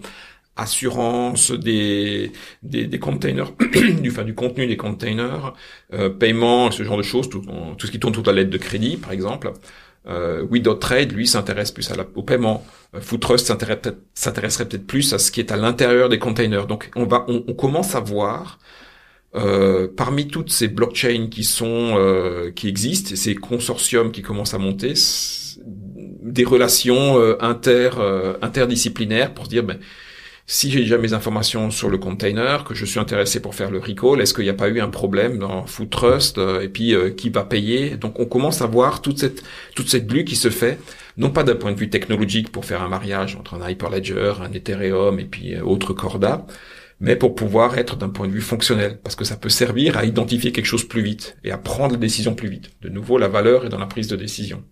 [0.56, 2.30] assurance des
[2.62, 3.52] des, des containers
[4.00, 5.52] du enfin du contenu des containers
[5.92, 7.42] euh, paiement ce genre de choses tout,
[7.76, 9.52] tout ce qui tourne toute la lettre de crédit par exemple.
[10.06, 10.46] Euh,
[10.80, 12.64] Trade lui s'intéresse plus à la, au paiement.
[12.94, 13.00] Euh,
[14.14, 16.66] s'intéresserait peut-être plus à ce qui est à l'intérieur des containers.
[16.66, 18.58] Donc on va on, on commence à voir
[19.36, 24.58] euh, parmi toutes ces blockchains qui sont euh, qui existent, ces consortiums qui commencent à
[24.58, 24.94] monter,
[26.22, 27.90] des relations euh, inter
[28.42, 29.78] interdisciplinaires pour se dire ben
[30.46, 33.78] si j'ai déjà mes informations sur le container, que je suis intéressé pour faire le
[33.78, 37.30] recall, est-ce qu'il n'y a pas eu un problème dans Food Trust et puis qui
[37.30, 37.96] va payer?
[37.96, 39.42] Donc on commence à voir toute cette
[39.74, 40.78] toute cette bulle qui se fait,
[41.16, 44.52] non pas d'un point de vue technologique pour faire un mariage entre un Hyperledger, un
[44.52, 46.46] Ethereum et puis autre Corda,
[47.00, 50.04] mais pour pouvoir être d'un point de vue fonctionnel, parce que ça peut servir à
[50.04, 52.70] identifier quelque chose plus vite et à prendre la décision plus vite.
[52.82, 54.62] De nouveau, la valeur est dans la prise de décision.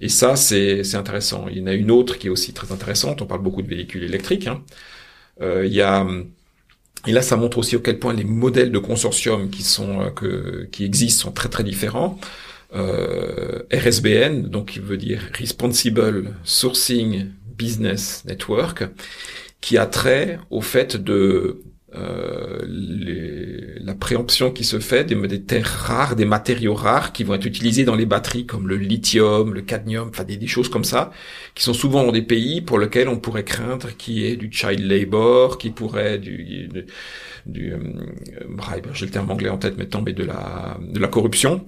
[0.00, 1.46] Et ça, c'est intéressant.
[1.48, 3.22] Il y en a une autre qui est aussi très intéressante.
[3.22, 4.46] On parle beaucoup de véhicules électriques.
[4.46, 4.62] Hein.
[5.40, 6.06] Euh, il y a
[7.06, 10.10] et là, ça montre aussi à quel point les modèles de consortium qui sont euh,
[10.10, 12.18] que, qui existent sont très très différents.
[12.74, 17.26] Euh, RSBN, donc qui veut dire Responsible Sourcing
[17.56, 18.84] Business Network,
[19.60, 21.62] qui a trait au fait de
[21.94, 27.24] euh, les, la préemption qui se fait des, des, terres rares, des matériaux rares qui
[27.24, 30.68] vont être utilisés dans les batteries comme le lithium, le cadmium, enfin des, des, choses
[30.68, 31.10] comme ça,
[31.54, 34.50] qui sont souvent dans des pays pour lesquels on pourrait craindre qu'il y ait du
[34.52, 36.68] child labor, qui pourrait du, du,
[37.46, 37.78] du euh,
[38.92, 41.64] j'ai le terme anglais en tête maintenant, mais de la de la corruption.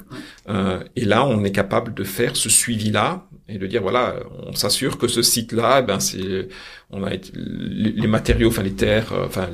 [0.48, 4.54] Euh, et là, on est capable de faire ce suivi-là et de dire voilà, on
[4.54, 6.48] s'assure que ce site-là, eh ben c'est,
[6.90, 9.48] on a les, matériaux, enfin les terres, euh, enfin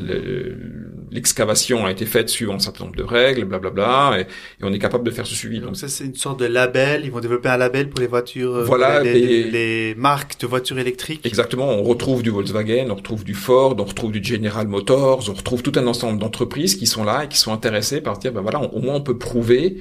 [1.12, 4.64] l'excavation a été faite suivant un certain nombre de règles, blablabla, bla, bla, et, et,
[4.64, 5.60] on est capable de faire ce suivi.
[5.60, 7.02] Donc ça c'est une sorte de label.
[7.04, 10.80] Ils vont développer un label pour les voitures, euh, voilà, les, les, marques de voitures
[10.80, 11.24] électriques.
[11.24, 11.68] Exactement.
[11.68, 15.62] On retrouve du Volkswagen, on retrouve du Ford, on retrouve du General Motors, on retrouve
[15.62, 18.60] tout un ensemble d'entreprises qui sont là et qui sont intéressées par dire ben voilà,
[18.60, 19.76] au moins on peut prouver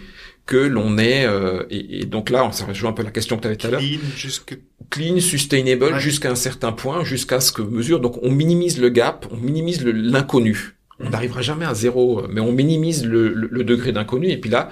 [0.46, 3.48] que l'on est euh, et, donc là, ça rejoint un peu la question que tu
[3.48, 3.80] avais tout à l'heure.
[3.80, 4.58] Clean, jusque...
[4.90, 8.00] clean, sustainable, jusqu'à un certain point, jusqu'à ce que mesure.
[8.00, 10.76] Donc on minimise le gap, on minimise l'inconnu.
[11.00, 14.30] On n'arrivera jamais à zéro, mais on minimise le, le, degré d'inconnu.
[14.30, 14.70] Et puis là,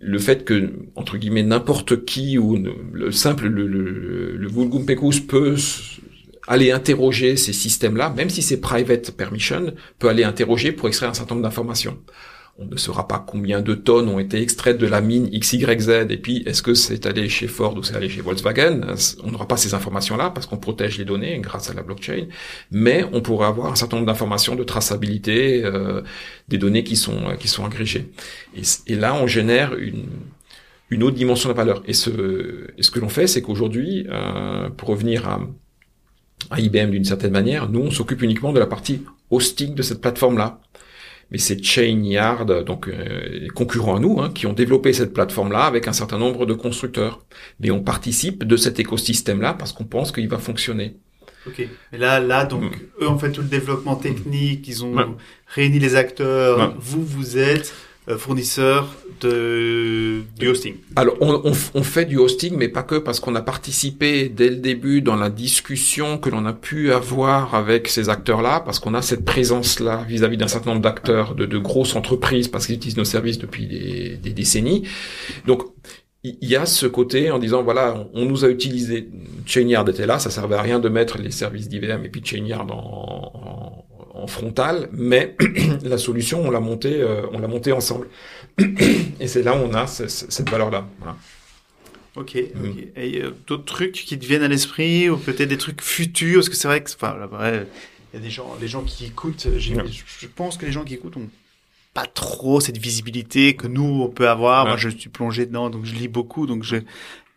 [0.00, 2.62] le fait que entre guillemets n'importe qui ou
[2.92, 5.56] le simple le, le, le vulgum pecus peut
[6.46, 11.14] aller interroger ces systèmes-là, même si c'est private permission, peut aller interroger pour extraire un
[11.14, 11.96] certain nombre d'informations
[12.60, 16.18] on ne saura pas combien de tonnes ont été extraites de la mine XYZ et
[16.18, 18.82] puis est-ce que c'est allé chez Ford ou c'est allé chez Volkswagen?
[19.24, 22.26] On n'aura pas ces informations-là parce qu'on protège les données grâce à la blockchain,
[22.70, 26.02] mais on pourrait avoir un certain nombre d'informations de traçabilité euh,
[26.48, 28.10] des données qui sont qui sont agrégées.
[28.86, 30.04] Et, là, on génère une
[30.90, 31.82] une autre dimension de la valeur.
[31.86, 35.40] Et ce, et ce que l'on fait, c'est qu'aujourd'hui, euh, pour revenir à,
[36.50, 40.00] à IBM d'une certaine manière, nous, on s'occupe uniquement de la partie hosting de cette
[40.00, 40.60] plateforme-là
[41.30, 45.86] mais c'est Chainyard, donc euh, concurrents à nous, hein, qui ont développé cette plateforme-là avec
[45.88, 47.24] un certain nombre de constructeurs.
[47.60, 50.96] Mais on participe de cet écosystème-là parce qu'on pense qu'il va fonctionner.
[51.46, 51.66] Ok.
[51.92, 53.04] Mais là, là, donc, mm.
[53.04, 55.16] eux ont fait tout le développement technique, ils ont
[55.46, 56.74] réuni les acteurs.
[56.78, 57.72] Vous, vous êtes
[58.18, 58.88] fournisseur
[59.20, 60.76] de du hosting.
[60.96, 65.02] Alors on, fait du hosting, mais pas que parce qu'on a participé dès le début
[65.02, 69.24] dans la discussion que l'on a pu avoir avec ces acteurs-là, parce qu'on a cette
[69.24, 73.66] présence-là vis-à-vis d'un certain nombre d'acteurs, de, grosses entreprises, parce qu'ils utilisent nos services depuis
[73.66, 74.86] des, des décennies.
[75.46, 75.62] Donc
[76.22, 79.08] il y a ce côté en disant voilà on nous a utilisé
[79.46, 82.66] Chainyard était là ça servait à rien de mettre les services d'IBM et puis Chainyard
[82.70, 83.49] en,
[84.22, 85.36] en frontal, mais
[85.82, 88.08] la solution, on l'a montée, euh, on l'a montée ensemble.
[88.58, 90.86] et c'est là où on a cette valeur-là.
[92.16, 92.68] Ok, mm.
[92.68, 92.76] ok.
[92.96, 96.48] Et euh, d'autres trucs qui te viennent à l'esprit, ou peut-être des trucs futurs, parce
[96.48, 97.16] que c'est vrai que, enfin,
[98.12, 100.94] il y a des gens, les gens qui écoutent, je pense que les gens qui
[100.94, 101.28] écoutent ont
[101.94, 104.66] pas trop cette visibilité que nous on peut avoir.
[104.66, 106.76] Moi, je suis plongé dedans, donc je lis beaucoup, donc je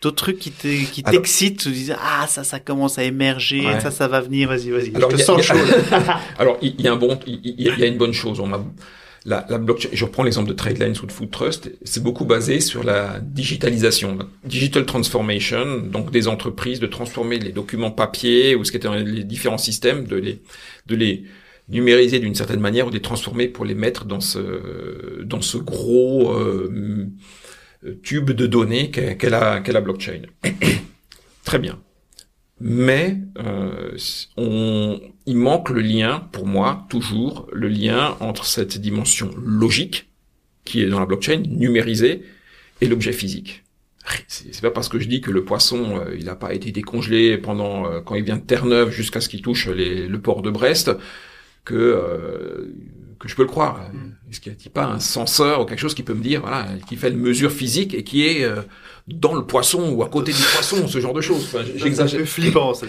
[0.04, 4.22] d'autres trucs qui t'excitent, tu dis ah ça ça commence à émerger, ça ça va
[4.22, 4.95] venir, vas-y vas-y.
[4.95, 5.56] Alors, je te sens chaud.
[6.38, 8.39] Alors il y, a un bon, il y, a une bonne chose.
[8.39, 8.49] On
[9.26, 12.60] la, la blockchain, je reprends l'exemple de Tradelines ou de Food Trust, c'est beaucoup basé
[12.60, 18.66] sur la digitalisation, la digital transformation, donc des entreprises de transformer les documents papier ou
[18.66, 20.41] ce qui étaient les différents systèmes, de les,
[20.88, 21.24] de les
[21.70, 25.58] numériser d'une certaine manière ou de les transformer pour les mettre dans ce, dans ce
[25.58, 27.08] gros euh,
[28.04, 30.22] tube de données qu'est la, qu'est la blockchain.
[31.44, 31.80] Très bien
[32.66, 33.98] mais euh,
[34.38, 40.10] on, il manque le lien, pour moi, toujours, le lien entre cette dimension logique,
[40.64, 42.24] qui est dans la blockchain, numérisée,
[42.80, 43.64] et l'objet physique.
[44.28, 47.38] C'est pas parce que je dis que le poisson, euh, il n'a pas été décongelé
[47.38, 50.92] pendant euh, quand il vient de Terre-Neuve jusqu'à ce qu'il touche le port de Brest
[51.66, 52.74] que euh,
[53.20, 53.80] que je peux le croire.
[53.93, 54.11] Mm.
[54.30, 56.66] Est-ce qu'il n'y a pas un senseur ou quelque chose qui peut me dire, voilà,
[56.89, 58.43] qui fait une mesure physique et qui est
[59.07, 61.43] dans le poisson ou à côté du poisson, ce genre de choses?
[61.53, 62.22] Enfin, J'exagère.
[62.22, 62.74] C'est flippant.
[62.74, 62.88] Ça.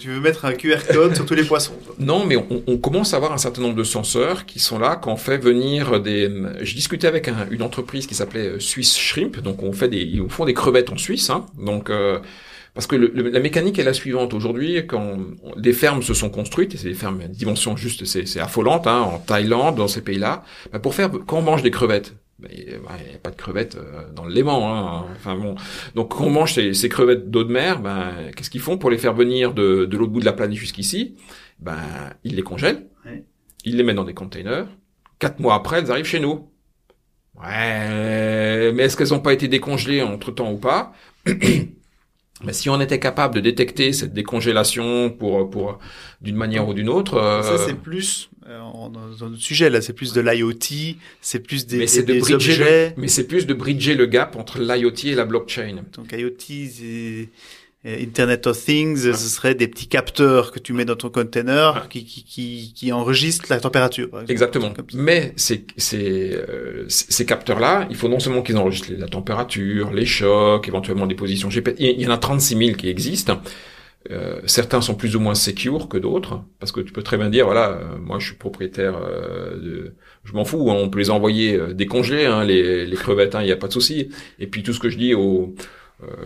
[0.00, 1.74] Tu veux mettre un QR code sur tous les poissons.
[2.00, 4.96] Non, mais on, on, commence à avoir un certain nombre de senseurs qui sont là
[4.96, 6.28] quand on fait venir des.
[6.62, 10.02] Je discutais avec un, une entreprise qui s'appelait euh, Swiss Shrimp, donc on fait des,
[10.02, 11.90] ils font des crevettes en Suisse, hein, donc.
[11.90, 12.18] Euh,
[12.74, 14.32] parce que le, la mécanique est la suivante.
[14.32, 15.18] Aujourd'hui, quand
[15.56, 19.00] des fermes se sont construites, et c'est des fermes à dimension juste, c'est affolante, hein,
[19.00, 20.42] en Thaïlande, dans ces pays-là,
[20.72, 22.14] bah pour faire, quand on mange des crevettes,
[22.50, 24.74] il n'y a pas de crevettes euh, dans le Léman.
[24.74, 25.06] Hein.
[25.14, 25.54] Enfin bon,
[25.94, 28.90] donc quand on mange ces, ces crevettes d'eau de mer, ben qu'est-ce qu'ils font pour
[28.90, 31.16] les faire venir de, de l'autre bout de la planète jusqu'ici?
[31.60, 31.76] Ben
[32.24, 32.86] ils les congèlent,
[33.64, 34.66] ils les mettent dans des containers.
[35.18, 36.48] Quatre mois après, elles arrivent chez nous.
[37.36, 40.92] Ouais, mais est-ce qu'elles n'ont pas été décongelées entre temps ou pas?
[42.44, 45.78] Mais si on était capable de détecter cette décongélation pour pour
[46.20, 47.42] d'une manière ou d'une autre, euh...
[47.42, 51.78] ça c'est plus euh, dans notre sujet là, c'est plus de l'IoT, c'est plus des,
[51.78, 55.24] mais c'est de bridger mais c'est plus de bridger le gap entre l'IoT et la
[55.24, 55.84] blockchain.
[55.94, 57.28] Donc IoT, c'est
[57.84, 62.04] Internet of Things, ce serait des petits capteurs que tu mets dans ton container qui,
[62.04, 64.08] qui, qui, qui enregistrent la température.
[64.08, 64.32] Par exemple.
[64.32, 64.72] Exactement.
[64.94, 70.06] Mais ces, ces, euh, ces capteurs-là, il faut non seulement qu'ils enregistrent la température, les
[70.06, 71.74] chocs, éventuellement des positions GPS.
[71.80, 73.40] Il y en a 36 000 qui existent.
[74.10, 77.30] Euh, certains sont plus ou moins secure que d'autres, parce que tu peux très bien
[77.30, 79.94] dire, voilà, euh, moi je suis propriétaire euh, de...
[80.24, 83.46] Je m'en fous, hein, on peut les envoyer décongelés, hein, les, les crevettes, hein, il
[83.46, 84.08] n'y a pas de souci.
[84.38, 85.56] Et puis tout ce que je dis aux euh,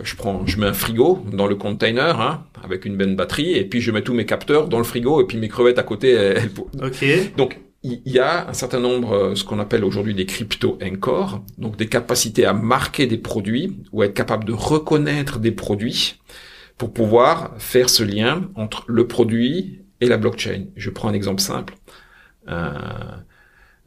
[0.03, 3.65] je prends, je mets un frigo dans le container hein, avec une bonne batterie et
[3.65, 6.11] puis je mets tous mes capteurs dans le frigo et puis mes crevettes à côté.
[6.11, 6.49] Elles...
[6.81, 7.05] Ok.
[7.37, 11.43] Donc il y a un certain nombre, euh, ce qu'on appelle aujourd'hui des crypto encore,
[11.57, 16.19] donc des capacités à marquer des produits ou être capable de reconnaître des produits
[16.77, 20.65] pour pouvoir faire ce lien entre le produit et la blockchain.
[20.75, 21.75] Je prends un exemple simple.
[22.47, 23.23] Un,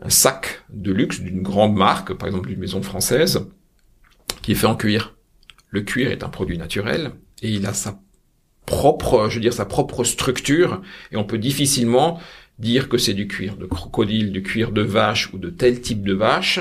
[0.02, 3.46] un sac de luxe d'une grande marque, par exemple une maison française,
[4.42, 5.14] qui est fait en cuir
[5.70, 7.12] le cuir est un produit naturel
[7.42, 8.00] et il a sa
[8.66, 12.20] propre, je veux dire, sa propre structure et on peut difficilement
[12.58, 16.02] dire que c'est du cuir de crocodile, du cuir de vache ou de tel type
[16.02, 16.60] de vache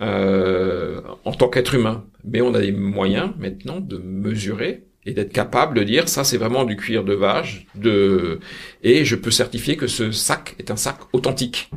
[0.00, 2.06] euh, en tant qu'être humain.
[2.24, 6.38] Mais on a des moyens maintenant de mesurer et d'être capable de dire ça c'est
[6.38, 8.40] vraiment du cuir de vache de
[8.82, 11.70] et je peux certifier que ce sac est un sac authentique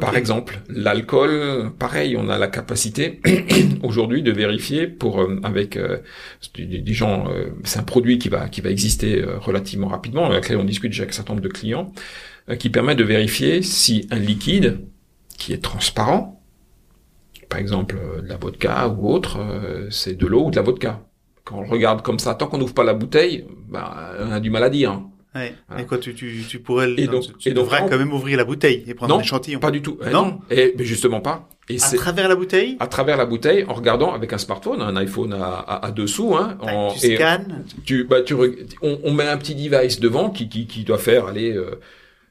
[0.00, 3.20] par exemple, l'alcool, pareil, on a la capacité
[3.84, 5.98] aujourd'hui de vérifier pour euh, avec euh,
[6.58, 10.56] des, gens, euh, c'est un produit qui va qui va exister relativement rapidement, avec lequel
[10.56, 11.92] on discute déjà avec un certain nombre de clients,
[12.58, 14.80] qui permet de vérifier si un liquide
[15.38, 16.42] qui est transparent,
[17.48, 19.38] par exemple de la vodka ou autre,
[19.90, 21.06] c'est de l'eau ou de la vodka.
[21.44, 24.50] Quand on regarde comme ça, tant qu'on n'ouvre pas la bouteille, bah, on a du
[24.50, 25.00] mal à dire.
[25.34, 25.54] Ouais.
[25.78, 28.44] Et quoi, tu, tu, tu pourrais, et donc, tu, et devrais quand même ouvrir la
[28.44, 29.58] bouteille et prendre un échantillon.
[29.58, 29.98] Pas du tout.
[30.06, 30.38] Eh non.
[30.50, 31.48] Et mais justement pas.
[31.68, 32.76] Et à travers la bouteille.
[32.78, 36.36] À travers la bouteille, en regardant avec un smartphone, un iPhone à, à, à dessous,
[36.36, 36.58] hein.
[36.60, 37.64] En, tu scannes.
[37.84, 41.26] Tu, bah, tu, on, on, met un petit device devant qui, qui, qui doit faire
[41.26, 41.52] aller.
[41.52, 41.80] Euh,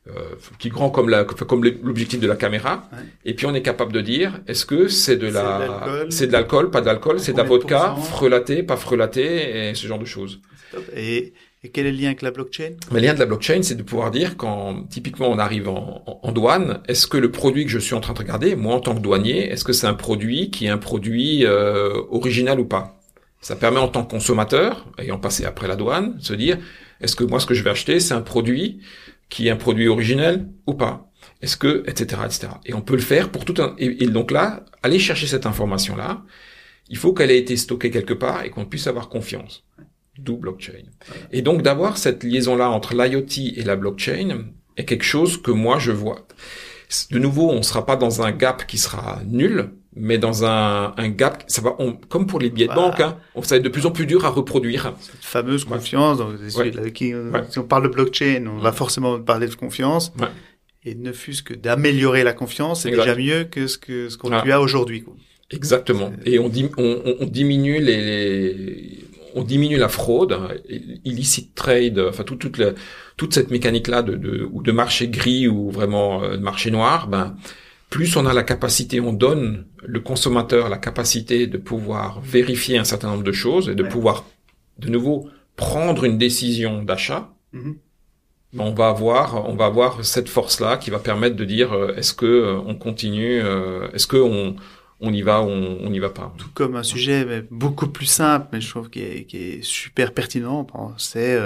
[0.09, 2.99] euh, qui grand comme la comme l'objectif de la caméra ouais.
[3.23, 6.71] et puis on est capable de dire est-ce que c'est de la c'est de l'alcool
[6.71, 10.41] pas de l'alcool c'est de la vodka frelaté pas frelaté et ce genre de choses
[10.93, 11.31] et
[11.65, 12.71] et quel est le lien avec la blockchain?
[12.91, 16.31] Le lien de la blockchain, c'est de pouvoir dire quand typiquement on arrive en, en,
[16.33, 18.93] douane, est-ce que le produit que je suis en train de regarder, moi en tant
[18.93, 22.99] que douanier, est-ce que c'est un produit qui est un produit euh, original ou pas?
[23.39, 26.57] Ça permet en tant que consommateur, ayant passé après la douane, de se dire
[26.99, 28.81] est-ce que moi ce que je vais acheter, c'est un produit
[29.29, 31.09] qui est un produit originel ou pas?
[31.41, 32.47] Est-ce que etc etc.
[32.65, 35.95] Et on peut le faire pour tout un et, donc là, aller chercher cette information
[35.95, 36.23] là,
[36.89, 39.63] il faut qu'elle ait été stockée quelque part et qu'on puisse avoir confiance
[40.17, 40.83] d'où blockchain.
[41.31, 44.45] Et donc d'avoir cette liaison-là entre l'IoT et la blockchain
[44.77, 46.27] est quelque chose que moi je vois.
[47.11, 50.93] De nouveau, on ne sera pas dans un gap qui sera nul, mais dans un,
[50.95, 53.63] un gap, ça va, on, comme pour les billets de banque, hein, ça va être
[53.63, 54.93] de plus en plus dur à reproduire.
[54.99, 56.91] Cette fameuse confiance, donc, ouais.
[56.91, 57.13] qui,
[57.49, 60.13] si on parle de blockchain, on va forcément parler de confiance.
[60.85, 64.31] et ne fût-ce que d'améliorer la confiance, c'est déjà mieux que ce que ce qu'on
[64.31, 64.43] ah.
[64.47, 65.05] a aujourd'hui.
[65.51, 66.11] Exactement.
[66.25, 69.05] Et on, on, on, diminue les,
[69.35, 70.37] on diminue la fraude,
[71.03, 72.61] illicit trade, enfin toute toute,
[73.17, 76.71] toute cette mécanique là de, de ou de marché gris ou vraiment euh, de marché
[76.71, 77.07] noir.
[77.07, 77.35] Ben
[77.89, 82.83] plus on a la capacité, on donne le consommateur la capacité de pouvoir vérifier un
[82.83, 84.25] certain nombre de choses et de pouvoir
[84.79, 87.33] de nouveau prendre une décision d'achat.
[87.53, 87.75] Mm-hmm
[88.59, 91.95] on va avoir on va avoir cette force là qui va permettre de dire euh,
[91.95, 94.55] est-ce que euh, on continue euh, est-ce que on
[95.03, 98.47] on y va on on n'y va pas tout comme un sujet beaucoup plus simple
[98.51, 100.65] mais je trouve qui est, qui est super pertinent
[100.97, 101.37] c'est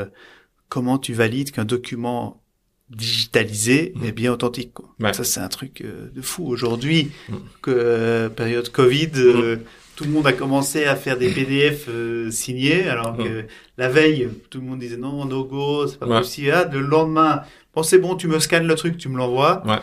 [0.70, 2.42] comment tu valides qu'un document
[2.90, 4.06] digitalisé mmh.
[4.06, 5.14] est bien authentique quoi.
[5.14, 7.36] ça c'est un truc de fou aujourd'hui mmh.
[7.62, 9.60] que période Covid mmh
[9.98, 13.46] tout le monde a commencé à faire des PDF euh, signés, alors que
[13.80, 16.52] la veille, tout le monde disait non, no go, c'est pas possible.
[16.54, 17.42] Ah, le lendemain,
[17.74, 19.64] bon c'est bon, tu me scannes le truc, tu me l'envoies.
[19.66, 19.80] Ouais.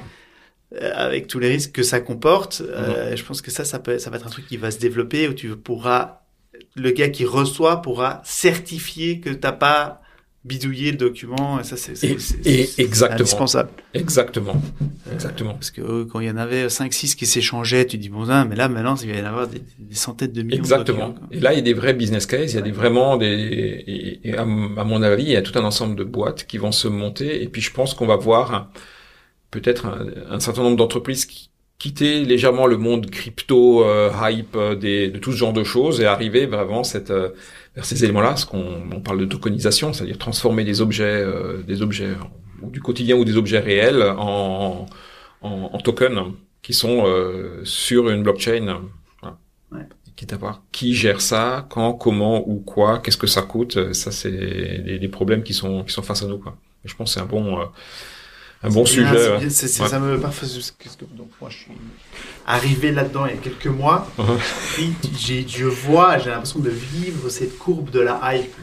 [0.81, 3.99] Euh, avec tous les risques que ça comporte, euh, je pense que ça, ça peut,
[3.99, 6.23] ça va être un truc qui va se développer où tu pourras,
[6.75, 10.01] le gars qui reçoit pourra certifier que t'as pas
[10.45, 11.93] bidouiller le document, et ça c'est
[13.13, 13.71] indispensable.
[13.95, 14.61] Exactement.
[15.13, 15.55] Exactement.
[15.55, 18.45] parce que euh, quand il y en avait 5-6 qui s'échangeaient, tu dis bon ça,
[18.45, 19.63] mais là maintenant il va y en avoir des,
[19.93, 20.59] centaines de millions.
[20.59, 21.15] Exactement.
[21.31, 24.21] et là il y a des vrais business cases, il y a des vraiment des
[24.23, 26.89] et, à, mon avis il y a tout un ensemble de boîtes qui vont se
[26.89, 28.71] monter et puis je pense qu'on va voir
[29.61, 29.87] peut-être
[30.31, 35.19] un, certain nombre d'entreprises qui quitter légèrement le monde crypto euh, hype euh, des, de
[35.19, 37.13] tout ce genre de choses et arriver vraiment cette
[37.75, 41.83] vers ces éléments-là, ce qu'on on parle de tokenisation, c'est-à-dire transformer des objets, euh, des
[41.83, 42.11] objets
[42.63, 44.87] du quotidien ou des objets réels en,
[45.43, 46.33] en, en tokens
[46.63, 48.81] qui sont euh, sur une blockchain.
[49.21, 49.39] Voilà.
[49.73, 49.87] Ouais.
[50.17, 53.93] Quitte à voir qui gère ça, quand, comment ou quoi, qu'est-ce que ça coûte.
[53.93, 56.39] Ça, c'est des, des, problèmes qui sont qui sont face à nous.
[56.39, 56.57] Quoi.
[56.85, 57.65] Et je pense que c'est un bon euh,
[58.65, 59.39] un bon sujet.
[59.39, 60.49] Bien, Ça me parfois,
[61.17, 61.73] donc moi je suis
[62.47, 64.07] arrivé là-dedans il y a quelques mois.
[64.19, 64.93] Uh-huh.
[65.19, 68.55] j'ai, je vois, j'ai l'impression de vivre cette courbe de la hype.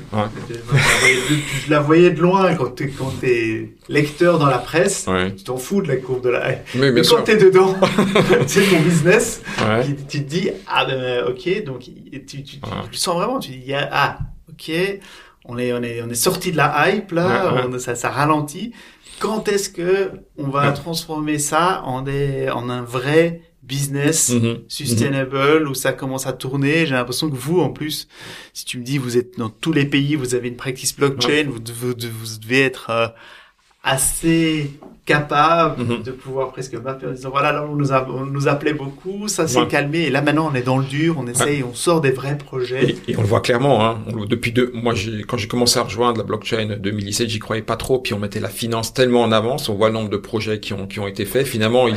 [0.46, 5.58] je la voyais de loin quand tu quand es lecteur dans la presse, tu t'en
[5.58, 6.60] fous de la courbe de la hype.
[6.76, 7.76] Mais, Mais quand tu es dedans,
[8.48, 9.42] c'est ton business,
[9.86, 12.60] tu, te dis ah ben ok donc tu, tu, tu,
[12.94, 14.18] sens vraiment, tu dis ah
[14.50, 14.72] ok
[15.46, 18.74] on est on est on est sorti de la hype là, ça ça ralentit
[19.22, 24.64] quand est-ce que on va transformer ça en des en un vrai business mhm.
[24.68, 26.86] sustainable où ça commence à tourner?
[26.88, 28.08] J'ai l'impression que vous, en plus,
[28.54, 31.46] si tu me dis vous êtes dans tous les pays, vous avez une practice blockchain,
[31.48, 33.08] vous, vous, devez être euh,
[33.84, 34.72] assez
[35.06, 36.04] capable mhm.
[36.04, 40.02] de pouvoir presque voilà là on nous, a, on nous appelait beaucoup ça s'est calmé
[40.02, 42.96] et là maintenant on est dans le dur on essaye on sort des vrais projets
[43.08, 43.98] et, on le voit clairement hein.
[44.30, 44.94] depuis deux moi
[45.28, 48.40] quand j'ai commencé à rejoindre la blockchain 2017 j'y croyais pas trop puis on mettait
[48.40, 51.08] la finance tellement en avance on voit le nombre de projets qui ont qui ont
[51.08, 51.88] été faits finalement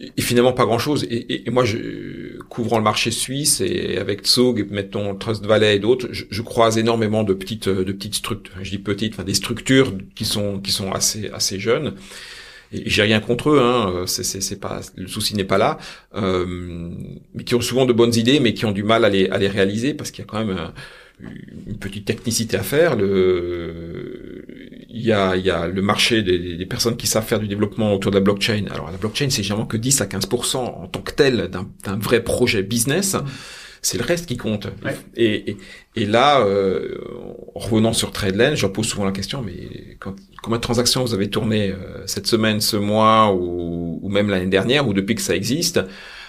[0.00, 1.04] et finalement pas grand chose.
[1.04, 1.76] Et, et, moi, je,
[2.50, 6.76] couvrant le marché suisse et avec Tsog, mettons Trust Valley et d'autres, je, je, croise
[6.76, 8.52] énormément de petites, de petites structures.
[8.60, 11.94] Je dis petites, enfin des structures qui sont qui sont assez assez jeunes.
[12.72, 14.04] Et j'ai rien contre eux, hein.
[14.06, 15.78] C'est pas le souci n'est pas là,
[16.14, 16.90] euh,
[17.34, 19.38] mais qui ont souvent de bonnes idées, mais qui ont du mal à les à
[19.38, 20.72] les réaliser parce qu'il y a quand même
[21.66, 22.96] une petite technicité à faire.
[22.96, 24.29] Le,
[24.92, 27.46] il y a, il y a le marché des, des, personnes qui savent faire du
[27.46, 28.64] développement autour de la blockchain.
[28.70, 32.22] Alors la blockchain, c'est généralement que 10 à 15% en tant que tel d'un vrai
[32.22, 33.16] projet business.
[33.82, 34.66] C'est le reste qui compte.
[35.16, 35.56] Et, et,
[35.96, 36.98] et, là, euh,
[37.54, 41.30] revenant sur TradeLens, je pose souvent la question, mais quand, combien de transactions vous avez
[41.30, 45.34] tourné euh, cette semaine, ce mois, ou, ou même l'année dernière, ou depuis que ça
[45.34, 45.80] existe?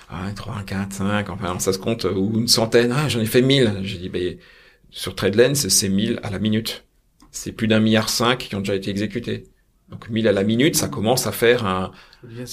[0.10, 3.42] Ah, 3, 4, 5, enfin ça se compte, ou une centaine, ah, j'en ai fait
[3.42, 3.80] 1000.
[3.84, 4.38] J'ai dit, ben,
[4.90, 6.86] sur TradeLens, c'est 1000 à la minute.
[7.32, 9.46] C'est plus d'un milliard cinq qui ont déjà été exécutés.
[9.90, 11.92] Donc 1000 à la minute, ça commence à faire un,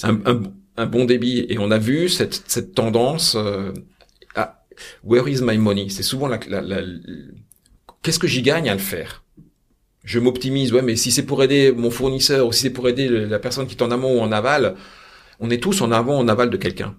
[0.03, 0.43] un,
[0.77, 1.45] un, bon débit.
[1.49, 3.71] Et on a vu cette, cette tendance euh,
[4.35, 4.63] à
[5.03, 5.89] where is my money?
[5.89, 6.81] C'est souvent la, la, la
[8.01, 9.23] qu'est-ce que j'y gagne à le faire?
[10.03, 13.07] Je m'optimise, ouais, mais si c'est pour aider mon fournisseur ou si c'est pour aider
[13.07, 14.75] la personne qui est en amont ou en aval,
[15.39, 16.95] on est tous en avant ou en aval de quelqu'un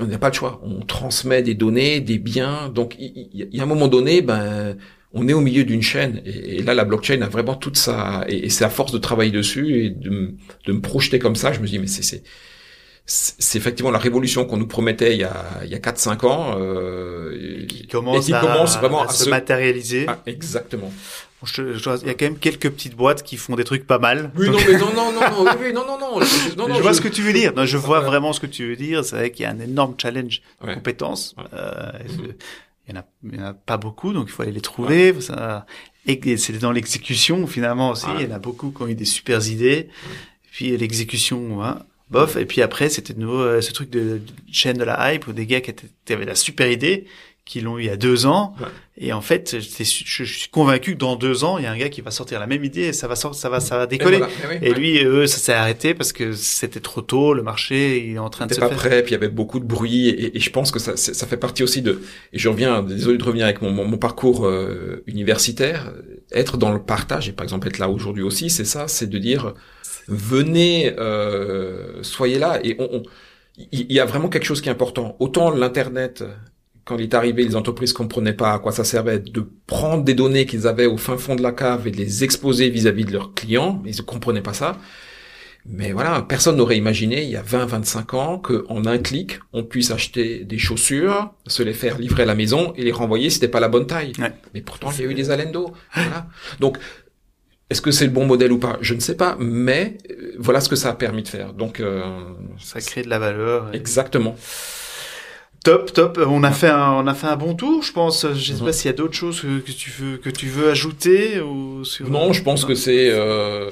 [0.00, 0.60] on n'a pas le choix.
[0.62, 2.68] On transmet des données, des biens.
[2.68, 4.76] Donc, il, y a un moment donné, ben,
[5.12, 6.22] on est au milieu d'une chaîne.
[6.24, 8.24] Et, là, la blockchain a vraiment toute ça.
[8.28, 10.34] Et, c'est à force de travailler dessus et de,
[10.66, 12.22] de, me projeter comme ça, je me dis, mais c'est
[13.10, 16.24] c'est effectivement la révolution qu'on nous promettait il y a il y a 4 5
[16.24, 20.04] ans euh, qui commence, qui commence vraiment à, se, matérialiser.
[20.06, 20.92] Ah, exactement.
[21.42, 21.62] Je,
[22.02, 24.30] il y a quand même quelques petites boîtes qui font des trucs pas mal.
[24.36, 26.82] Oui, non, mais non, non, non, non, oui, non, non, non, je, non, non, je
[26.82, 27.54] vois ce que tu veux dire.
[27.54, 29.04] Non, je vois vraiment ce que tu veux dire.
[29.04, 31.34] C'est vrai qu'il y a un énorme challenge de compétences.
[31.54, 31.92] Euh,
[32.88, 34.60] il y en a, il y en a pas beaucoup, donc il faut aller les
[34.60, 35.18] trouver.
[35.20, 35.66] Ça,
[36.06, 38.06] et c'est dans l'exécution finalement aussi.
[38.18, 39.88] Il y en a beaucoup qui ont eu des super idées.
[40.50, 41.80] puis l'exécution, hein,
[42.10, 42.36] bof.
[42.36, 45.26] Et puis après, c'était de nouveau euh, ce truc de, de chaîne de la hype
[45.26, 47.06] où des gars qui, étaient, qui avaient la super idée,
[47.48, 48.54] qui l'ont eu il y a deux ans.
[48.60, 48.66] Ouais.
[49.00, 51.88] Et en fait, je, suis convaincu que dans deux ans, il y a un gars
[51.88, 54.18] qui va sortir la même idée et ça va sortir, ça va, ça va décoller.
[54.18, 54.32] voilà.
[54.42, 54.78] Eh oui, Et ouais.
[54.78, 58.28] lui, eux, ça s'est arrêté parce que c'était trop tôt, le marché il est en
[58.28, 58.76] train de se pas faire.
[58.76, 61.26] prêt, puis il y avait beaucoup de bruit, et, et je pense que ça, ça
[61.26, 62.02] fait partie aussi de.
[62.32, 65.92] Et je reviens, désolé de revenir avec mon, mon, mon parcours euh, universitaire,
[66.32, 69.18] être dans le partage et par exemple être là aujourd'hui aussi, c'est ça, c'est de
[69.18, 69.54] dire
[70.08, 73.02] venez, euh, soyez là, et on,
[73.72, 75.16] il y a vraiment quelque chose qui est important.
[75.18, 76.24] Autant l'internet.
[76.88, 80.14] Quand il est arrivé, les entreprises comprenaient pas à quoi ça servait de prendre des
[80.14, 83.12] données qu'ils avaient au fin fond de la cave et de les exposer vis-à-vis de
[83.12, 84.78] leurs clients, ils ne comprenaient pas ça.
[85.66, 89.90] Mais voilà, personne n'aurait imaginé il y a 20-25 ans qu'en un clic, on puisse
[89.90, 93.48] acheter des chaussures, se les faire livrer à la maison et les renvoyer si c'était
[93.48, 94.12] pas la bonne taille.
[94.18, 94.32] Ouais.
[94.54, 95.74] Mais pourtant, il y a eu des Alendo.
[95.92, 96.26] Voilà.
[96.60, 96.78] Donc,
[97.68, 98.78] est-ce que c'est le bon modèle ou pas?
[98.80, 101.52] Je ne sais pas, mais euh, voilà ce que ça a permis de faire.
[101.52, 102.02] Donc, euh,
[102.58, 103.68] Ça crée de la valeur.
[103.74, 104.36] et- exactement.
[105.64, 106.18] Top, top.
[106.26, 108.26] On a fait un, on a fait un bon tour, je pense.
[108.32, 108.64] Je sais Mhm.
[108.66, 111.84] pas s'il y a d'autres choses que, que tu veux, que tu veux ajouter ou
[111.84, 112.08] sur.
[112.08, 113.10] Non, je pense que c'est...
[113.10, 113.68] Euh,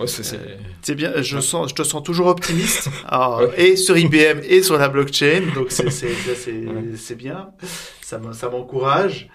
[0.00, 0.24] ouais, c'est...
[0.24, 0.40] c'est-
[0.82, 1.12] C'est bien.
[1.20, 2.88] Je sens, je te sens toujours optimiste.
[3.06, 3.70] Alors, Ouais.
[3.72, 5.42] Et sur IBM et sur la blockchain.
[5.54, 6.06] Donc c'est, c'est,
[6.52, 7.14] Ouais.
[7.16, 7.50] bien.
[8.02, 9.28] Ça, ça m'encourage.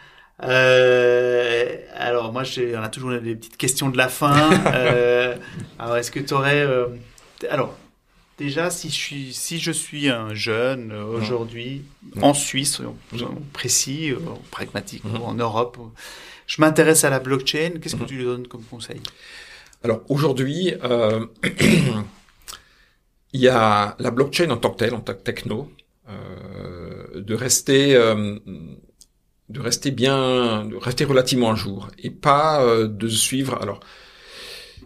[0.43, 4.49] Euh, alors moi, j'ai, on a toujours des petites questions de la fin.
[4.73, 5.35] Euh,
[5.79, 6.87] alors est-ce que tu aurais, euh,
[7.49, 7.75] alors
[8.41, 11.83] déjà si je suis, si je suis un jeune euh, aujourd'hui
[12.15, 12.23] Mhm.
[12.23, 12.97] en Suisse, soyons
[13.53, 14.17] précis, euh,
[14.49, 15.17] pragmatique, Mhm.
[15.21, 15.77] ou en Europe,
[16.47, 17.71] je m'intéresse à la blockchain.
[17.79, 18.99] Qu'est-ce que tu lui donnes comme conseil?
[19.83, 21.25] Alors aujourd'hui, euh,
[23.33, 25.71] il y a la blockchain en tant que telle, en tant que techno,
[26.09, 28.37] euh, de rester, euh,
[29.49, 33.57] de rester bien, de rester relativement à jour et pas euh, de suivre.
[33.61, 33.79] Alors,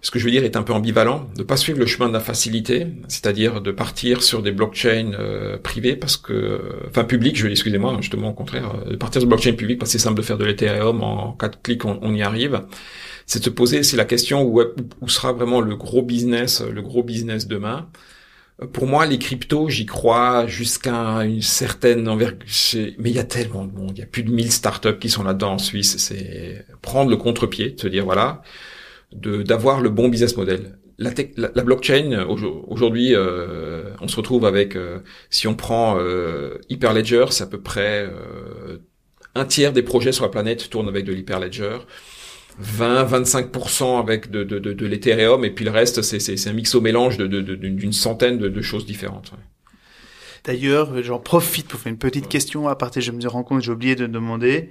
[0.06, 2.14] ce que je veux dire est un peu ambivalent, de pas suivre le chemin de
[2.14, 7.48] la facilité, c'est-à-dire de partir sur des blockchains euh, privées parce que, enfin publiques, je
[7.48, 10.22] excusez-moi, justement au contraire, euh, de partir sur blockchain publique parce que c'est simple de
[10.22, 12.62] faire de l'Ethereum en quatre clics, on, on y arrive
[13.26, 17.02] c'est de se poser, c'est la question où, sera vraiment le gros business, le gros
[17.02, 17.90] business demain.
[18.62, 22.38] Euh, Pour moi, les cryptos, j'y crois jusqu'à une certaine envergure.
[23.00, 25.10] Mais il y a tellement de monde, il y a plus de 1000 startups qui
[25.10, 25.98] sont là-dedans en Suisse.
[25.98, 28.44] C'est prendre le contre-pied, se dire voilà,
[29.22, 30.78] d'avoir le bon business model.
[30.98, 35.00] La, tech- la, la blockchain aujo- aujourd'hui, euh, on se retrouve avec, euh,
[35.30, 38.78] si on prend euh, Hyperledger, c'est à peu près euh,
[39.36, 41.80] un tiers des projets sur la planète tournent avec de l'Hyperledger.
[42.58, 46.82] 20-25% avec de, de, de, de l'Ethereum et puis le reste c'est, un mix au
[46.82, 49.32] mélange de, de, de- d'une centaine de, de choses différentes.
[49.34, 49.40] ouais.
[50.44, 52.68] D'ailleurs, j'en profite pour faire une petite question.
[52.68, 54.70] À partir, je me rends compte, j'ai oublié de demander.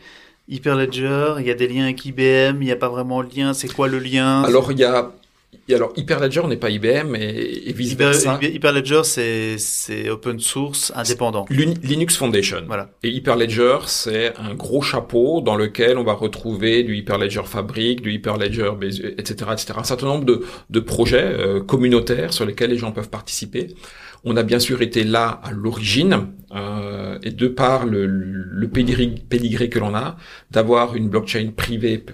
[0.48, 3.54] Hyperledger, il y a des liens avec IBM, il n'y a pas vraiment de lien.
[3.54, 5.10] C'est quoi le lien Alors il y a,
[5.72, 8.34] alors Hyperledger n'est pas IBM et, et vice Hyper- versa.
[8.38, 11.46] Hyper- Hyperledger, c'est c'est open source, indépendant.
[11.48, 12.62] Linux Foundation.
[12.66, 12.90] Voilà.
[13.02, 18.12] Et Hyperledger, c'est un gros chapeau dans lequel on va retrouver du Hyperledger Fabric, du
[18.12, 18.72] Hyperledger,
[19.16, 19.72] etc., etc.
[19.78, 23.68] Un certain nombre de, de projets euh, communautaires sur lesquels les gens peuvent participer.
[24.24, 29.68] On a bien sûr été là à l'origine, euh, et de par le, le pédigré,
[29.68, 30.16] que l'on a,
[30.50, 32.04] d'avoir une blockchain privée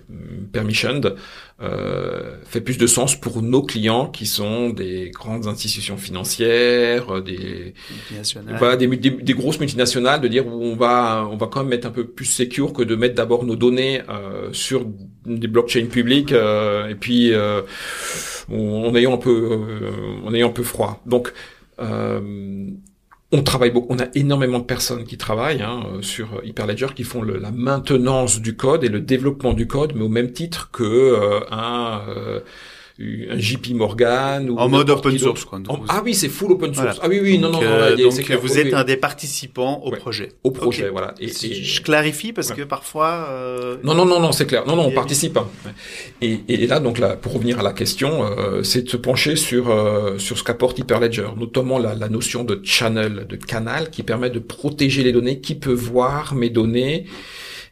[0.52, 1.14] permissioned,
[1.62, 7.20] euh, fait plus de sens pour nos clients qui sont des grandes institutions financières, euh,
[7.20, 7.74] des,
[8.58, 11.68] voilà, des, des, des grosses multinationales, de dire où on va, on va quand même
[11.68, 14.86] mettre un peu plus secure que de mettre d'abord nos données euh, sur
[15.26, 17.60] des blockchains publiques euh, et puis euh,
[18.50, 21.02] en ayant un peu, euh, en ayant un peu froid.
[21.04, 21.32] Donc
[23.32, 27.04] on travaille beaucoup, on a énormément de personnes qui travaillent hein, euh, sur Hyperledger, qui
[27.04, 30.70] font le- la maintenance du code et le développement du code, mais au même titre
[30.72, 32.40] que euh, un, euh,
[33.30, 35.60] un JP Morgan ou En mode open source, quoi.
[35.68, 36.96] En- ah oui, c'est full open source.
[36.96, 37.00] Voilà.
[37.02, 38.38] Ah oui, oui, non, non, non, euh, là, donc, clair.
[38.40, 38.74] vous êtes oui.
[38.74, 39.98] un des participants au Ouais.
[39.98, 40.28] projet.
[40.44, 41.14] au projet, voilà.
[41.20, 42.56] Et, Je clarifie parce Ouais.
[42.56, 43.26] que parfois.
[43.30, 44.66] euh, non, non, non, non, c'est clair.
[44.66, 45.36] Non, non, on participe.
[45.36, 45.46] hein.
[46.20, 49.36] Et, et là, donc là, pour revenir à la question, euh, c'est de se pencher
[49.36, 54.02] sur euh, sur ce qu'apporte Hyperledger, notamment la, la notion de channel, de canal, qui
[54.02, 55.40] permet de protéger les données.
[55.40, 57.06] Qui peut voir mes données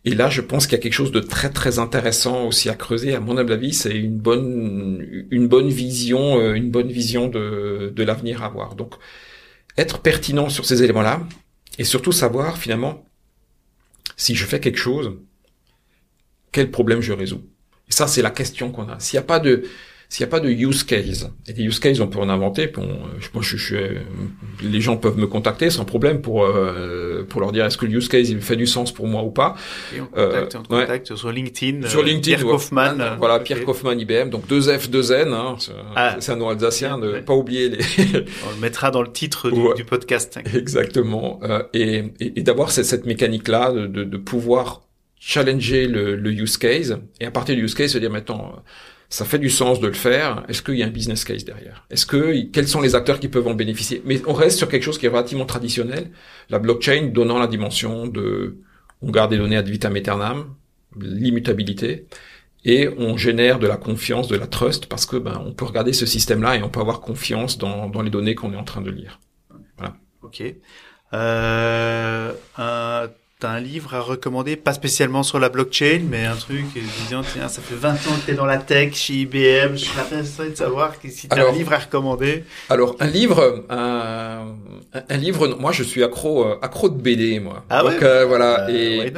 [0.05, 2.75] Et là, je pense qu'il y a quelque chose de très très intéressant aussi à
[2.75, 3.15] creuser.
[3.15, 8.03] À mon avis, c'est une bonne une bonne vision, euh, une bonne vision de de
[8.05, 8.75] l'avenir à avoir.
[8.75, 8.95] Donc,
[9.77, 11.27] être pertinent sur ces éléments-là,
[11.79, 13.05] et surtout savoir finalement
[14.17, 15.13] si je fais quelque chose,
[16.53, 17.43] quel problème je résous.
[17.89, 18.99] Et ça, c'est la question qu'on a.
[18.99, 19.65] S'il n'y a pas de
[20.11, 22.67] s'il n'y a pas de use case, et des use cases, on peut en inventer.
[22.67, 22.83] Puis
[23.21, 23.77] je, je, je,
[24.63, 27.99] les gens peuvent me contacter sans problème pour euh, pour leur dire est-ce que le
[27.99, 29.55] use case il fait du sens pour moi ou pas.
[29.95, 31.87] Et on contacte, on contacte sur LinkedIn.
[31.89, 33.17] Sur LinkedIn, Pierre Kaufmann.
[33.19, 34.31] voilà, Pierre Kaufmann IBM.
[34.31, 35.35] Donc deux F, deux N.
[35.35, 35.57] Hein,
[35.95, 36.97] ah, c'est un nom alsacien.
[36.97, 37.79] Ne pas oublier les.
[38.47, 40.39] on le mettra dans le titre du, du podcast.
[40.55, 41.41] Exactement.
[41.75, 44.83] et, et, et d'avoir cette, cette mécanique là de, de, de pouvoir
[45.21, 48.55] challenger le, le, use case et à partir du use case se dire maintenant
[49.09, 50.45] ça fait du sens de le faire.
[50.49, 51.87] Est-ce qu'il y a un business case derrière?
[51.91, 54.03] Est-ce que quels sont les acteurs qui peuvent en bénéficier?
[54.05, 56.11] Mais on reste sur quelque chose qui est relativement traditionnel.
[56.51, 58.59] La blockchain donnant la dimension de
[59.01, 60.55] on garde des données ad vitam aeternam,
[61.01, 62.07] l'immutabilité,
[62.65, 65.93] et on génère de la confiance, de la trust parce que ben on peut regarder
[65.93, 68.81] ce système-là et on peut avoir confiance dans, dans les données qu'on est en train
[68.83, 69.21] de lire.
[69.79, 69.97] Voilà.
[70.23, 70.43] Ok.
[71.15, 73.09] Euh, un
[73.41, 77.47] T'as un livre à recommander, pas spécialement sur la blockchain, mais un truc disant, tiens,
[77.47, 80.57] ça fait 20 ans que t'es dans la tech chez IBM, je suis intéressé de
[80.57, 82.43] savoir si t'as un livre à recommander.
[82.69, 84.57] Alors, un livre, un,
[84.93, 87.65] un, livre, moi je suis accro, euh, accro de BD, moi.
[87.71, 88.69] Ah Donc, ouais euh, voilà.
[88.69, 89.13] Euh, et,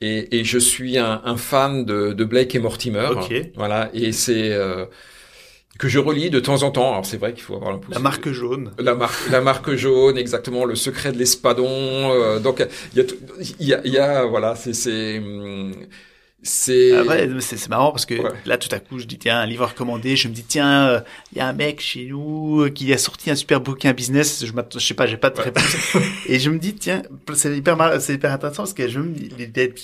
[0.00, 3.10] et, et, je suis un, un fan de, de Blake et Mortimer.
[3.12, 3.32] Ok.
[3.54, 3.90] Voilà.
[3.94, 4.86] Et c'est, euh,
[5.82, 6.92] que je relis de temps en temps.
[6.92, 8.70] Alors c'est vrai qu'il faut avoir un La marque jaune.
[8.78, 10.64] La marque, la marque jaune, exactement.
[10.64, 11.66] Le secret de l'espadon.
[11.68, 12.64] Euh, donc
[12.94, 12.98] il
[13.66, 15.20] y a, il y y a, voilà, c'est, c'est,
[16.44, 16.92] c'est.
[16.92, 18.30] Ah ouais, c'est marrant parce que ouais.
[18.46, 20.14] là tout à coup je dis tiens un livre recommandé.
[20.14, 21.00] Je me dis tiens euh,
[21.32, 24.46] il y a un mec chez nous qui a sorti un super bouquin business.
[24.46, 25.96] Je, je sais pas, j'ai pas de réponse.
[26.28, 27.02] Et je me dis tiens
[27.34, 29.16] c'est hyper c'est hyper intéressant parce que je me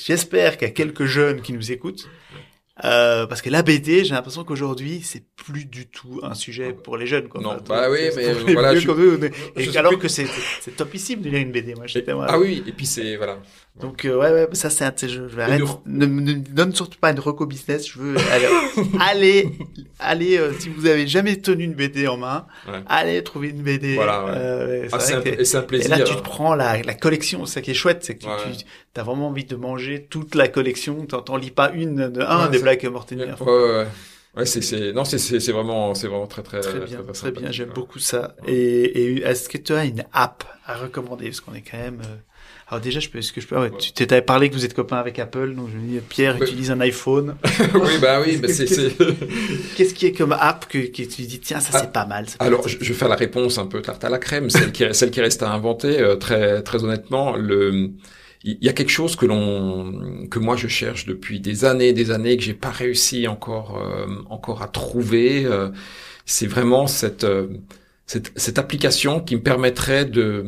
[0.07, 2.09] j'espère qu'il y a quelques jeunes qui nous écoutent
[2.85, 6.97] euh, parce que la BD, j'ai l'impression qu'aujourd'hui, c'est plus du tout un sujet pour
[6.97, 7.29] les jeunes.
[7.29, 7.41] Quoi.
[7.41, 8.77] Non, bah oui, mais voilà.
[8.77, 10.27] Je, alors que c'est
[10.77, 11.87] topissime de lire une BD, moi.
[11.87, 13.39] Je et, ah oui, et puis c'est voilà.
[13.81, 15.65] Donc euh, ouais, ouais, ça c'est un, je, je vais arrêter.
[15.87, 17.89] Ne, ne, donne surtout pas une reco business.
[17.89, 18.17] Je veux
[19.01, 19.51] allez,
[20.01, 22.81] allez, euh, si vous avez jamais tenu une BD en main, ouais.
[22.87, 23.95] allez trouver une BD.
[23.95, 24.25] Voilà.
[24.25, 24.33] Ouais.
[24.35, 25.95] Euh, ah, c'est un, plaisir.
[25.95, 27.47] Et là, tu te prends la, la collection.
[27.47, 28.65] C'est ça qui est chouette, c'est que tu,
[28.95, 31.07] tu as vraiment envie de manger toute la collection.
[31.07, 33.35] T'en lis pas une de un des Black Mortimer.
[33.41, 33.87] Ouais, ouais, ouais.
[34.37, 37.13] Ouais, c'est c'est non c'est c'est vraiment c'est vraiment très très très bien très, très,
[37.13, 41.25] très bien j'aime beaucoup ça et, et est-ce que tu as une app à recommander?
[41.25, 42.17] Parce qu'on est quand même euh...
[42.71, 44.75] alors déjà je peux est-ce que je peux ouais, tu t'avais parlé que vous êtes
[44.75, 46.47] copain avec Apple donc je me dis Pierre ouais.
[46.47, 47.37] utilise un iPhone
[47.75, 48.67] oui bah oui bah c'est
[49.77, 52.27] qu'est-ce qui est comme app que, que tu dis tiens ça ah, c'est pas mal
[52.39, 54.85] alors je, je vais faire la réponse un peu tarte à la crème celle qui
[54.93, 57.93] celle qui reste à inventer euh, très très honnêtement le
[58.45, 62.11] il y a quelque chose que l'on que moi je cherche depuis des années des
[62.11, 65.71] années que j'ai pas réussi encore euh, encore à trouver euh,
[66.25, 67.49] c'est vraiment cette, euh,
[68.07, 70.45] cette cette application qui me permettrait de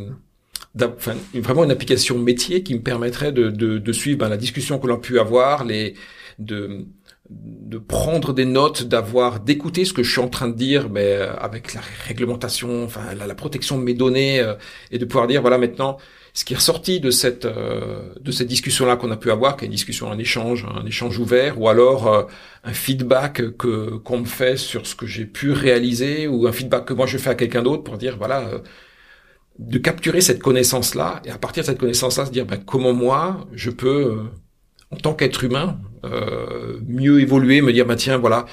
[0.78, 4.78] enfin vraiment une application métier qui me permettrait de de, de suivre ben, la discussion
[4.78, 5.94] que l'on a pu avoir les
[6.38, 6.86] de
[7.30, 11.12] de prendre des notes, d'avoir, d'écouter ce que je suis en train de dire, mais
[11.38, 14.54] avec la réglementation, enfin la, la protection de mes données, euh,
[14.90, 15.98] et de pouvoir dire voilà maintenant
[16.32, 19.56] ce qui est ressorti de cette euh, de cette discussion là qu'on a pu avoir,
[19.56, 22.24] qui est une discussion, un échange, un échange ouvert, ou alors euh,
[22.64, 26.84] un feedback que qu'on me fait sur ce que j'ai pu réaliser, ou un feedback
[26.84, 28.60] que moi je fais à quelqu'un d'autre pour dire voilà
[29.60, 32.58] de capturer cette connaissance là, et à partir de cette connaissance là se dire ben,
[32.58, 34.30] comment moi je peux
[34.90, 38.46] en tant qu'être humain, euh, mieux évoluer, me dire, bah tiens, voilà,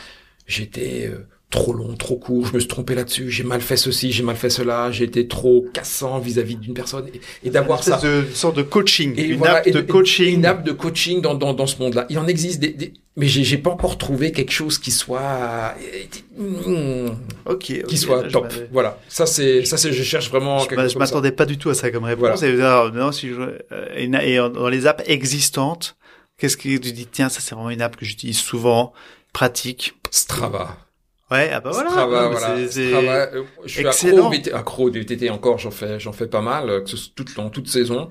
[0.45, 4.12] j'étais euh, trop long, trop court, je me suis trompé là-dessus, j'ai mal fait ceci,
[4.12, 7.98] j'ai mal fait cela, j'ai été trop cassant vis-à-vis d'une personne, et, et d'avoir ça.
[8.00, 10.36] De, une sorte de coaching, et une voilà, app de coaching.
[10.36, 12.06] Une app de coaching dans, dans, dans ce monde-là.
[12.10, 15.74] Il en existe des, des mais j'ai, j'ai pas encore trouvé quelque chose qui soit,
[16.38, 17.08] mmh,
[17.45, 18.54] ok, qui soit là, top.
[18.72, 19.00] Voilà.
[19.08, 20.60] Ça c'est, ça c'est, je cherche vraiment.
[20.60, 22.43] Je, quelque je m'attendais pas du tout à ça comme réponse.
[22.43, 22.89] Voilà.
[22.91, 23.41] Et, non, si je,
[23.95, 25.95] et, et dans les apps existantes,
[26.38, 27.08] Qu'est-ce que tu dis?
[27.08, 28.93] Tiens, ça c'est vraiment une app que j'utilise souvent,
[29.34, 29.95] pratique.
[30.12, 30.78] Strava.
[31.30, 31.90] Ouais, ah bah voilà.
[31.90, 32.68] Strava, voilà.
[32.70, 34.32] Strava, euh, je suis Excellent.
[34.32, 37.36] accro, accro du VTT encore, j'en fais, j'en fais pas mal, euh, que ce, toute,
[37.36, 38.10] dans toute saison.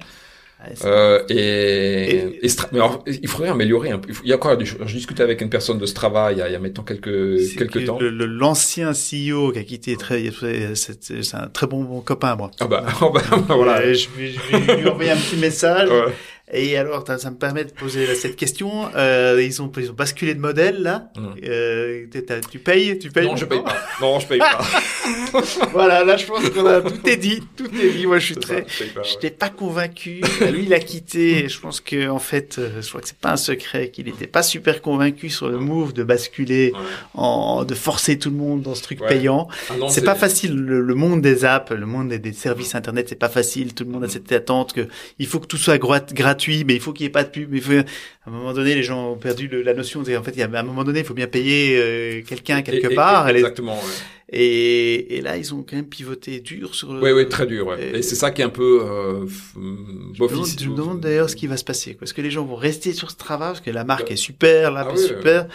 [0.84, 3.90] Euh, et, et, et mais alors, il faudrait améliorer.
[3.90, 4.12] Un peu.
[4.24, 6.52] Il y a quoi Je discutais avec une personne de Strava il y a, il
[6.52, 7.98] y a maintenant quelques quelques temps.
[8.00, 10.30] L'ancien CEO qui a quitté très,
[10.74, 12.50] c'est un très bon, bon copain moi.
[12.60, 13.84] Ah bah, bah voilà.
[13.84, 15.90] Et je, vais, je vais lui envoyer un petit message.
[15.90, 16.12] Ouais.
[16.52, 18.88] Et alors, ça me permet de poser cette question.
[18.94, 21.10] Euh, ils ont, ils ont basculé de modèle là.
[21.16, 21.26] Mmh.
[21.44, 22.06] Euh,
[22.50, 23.76] tu payes, tu payes Non, je paye pas.
[24.00, 24.60] Non, je paye pas.
[25.72, 28.06] voilà, là, je pense qu'on a tout est dit, tout est dit.
[28.06, 30.20] Moi, je suis très, je n'étais pas convaincu.
[30.52, 31.48] Lui, il a quitté.
[31.56, 34.26] Je pense que en fait, euh, je crois que c'est pas un secret qu'il n'était
[34.26, 36.80] pas super convaincu sur le move de basculer, ouais.
[37.14, 39.08] en, de forcer tout le monde dans ce truc ouais.
[39.08, 39.48] payant.
[39.70, 40.54] Ah c'est pas facile.
[40.54, 43.74] Le, le, monde des apps, le monde des, des services internet, c'est pas facile.
[43.74, 44.88] Tout le monde a cette attente que
[45.18, 47.30] il faut que tout soit gratuit gratuit, mais il faut qu'il n'y ait pas de
[47.30, 47.54] pub.
[47.54, 47.72] Il faut...
[47.72, 50.00] À un moment donné, les gens ont perdu le, la notion.
[50.00, 52.62] En fait, il y a, à un moment donné, il faut bien payer euh, quelqu'un
[52.62, 53.28] quelque part.
[53.28, 53.74] exactement.
[53.74, 54.15] Ouais.
[54.32, 56.90] Et, et, là, ils ont quand même pivoté dur sur.
[56.90, 57.68] Oui, oui, très dur.
[57.68, 57.98] Ouais.
[57.98, 58.80] Et, c'est ça qui est un peu.
[58.82, 59.24] Euh,
[59.54, 61.96] je me demande, d'ailleurs ce qui va se passer.
[62.02, 63.50] Est-ce que les gens vont rester sur ce travail?
[63.50, 65.46] Parce que la marque est super, l'app ah est super,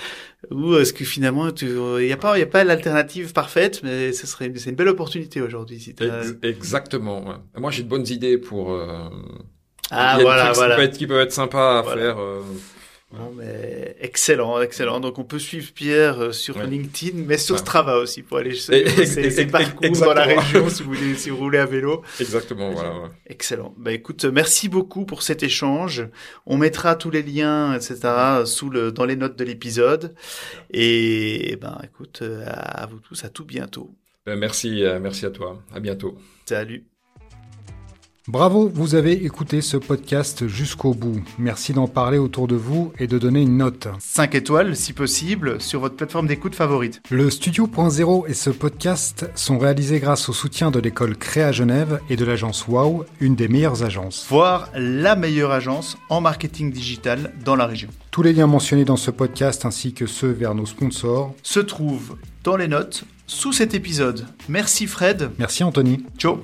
[0.52, 4.14] ou est-ce que finalement, il n'y a pas, il y a pas l'alternative parfaite, mais
[4.14, 5.78] ce serait, c'est une belle opportunité aujourd'hui.
[5.78, 5.94] Si
[6.42, 7.28] exactement.
[7.28, 7.36] Ouais.
[7.58, 8.72] Moi, j'ai de bonnes idées pour.
[8.72, 9.10] Euh...
[9.90, 10.76] Ah voilà, voilà.
[10.76, 12.20] Qui peuvent être, qui peuvent être sympas à faire.
[12.20, 12.40] Euh...
[13.14, 15.00] Bon, mais excellent, excellent.
[15.00, 18.74] Donc on peut suivre Pierre euh, sur LinkedIn, mais sur Strava aussi pour aller sur
[18.74, 22.04] ses parcours dans la région si vous voulez, si vous roulez à vélo.
[22.20, 22.92] Exactement, voilà.
[22.92, 23.10] Ouais.
[23.28, 23.74] Excellent.
[23.78, 26.08] Bah écoute, merci beaucoup pour cet échange.
[26.46, 28.00] On mettra tous les liens, etc.
[28.46, 30.16] sous le dans les notes de l'épisode.
[30.72, 33.94] Et ben écoute, euh, à vous tous, à tout bientôt.
[34.26, 35.62] Ben, merci, euh, merci à toi.
[35.74, 36.18] À bientôt.
[36.46, 36.91] Salut.
[38.28, 41.24] Bravo, vous avez écouté ce podcast jusqu'au bout.
[41.40, 43.88] Merci d'en parler autour de vous et de donner une note.
[44.00, 47.02] 5 étoiles, si possible, sur votre plateforme d'écoute favorite.
[47.10, 52.16] Le Studio.0 et ce podcast sont réalisés grâce au soutien de l'école Créa Genève et
[52.16, 54.28] de l'agence Wow, une des meilleures agences.
[54.30, 57.90] Voire la meilleure agence en marketing digital dans la région.
[58.12, 62.18] Tous les liens mentionnés dans ce podcast ainsi que ceux vers nos sponsors se trouvent
[62.44, 64.28] dans les notes sous cet épisode.
[64.48, 65.32] Merci Fred.
[65.40, 66.06] Merci Anthony.
[66.20, 66.38] Ciao.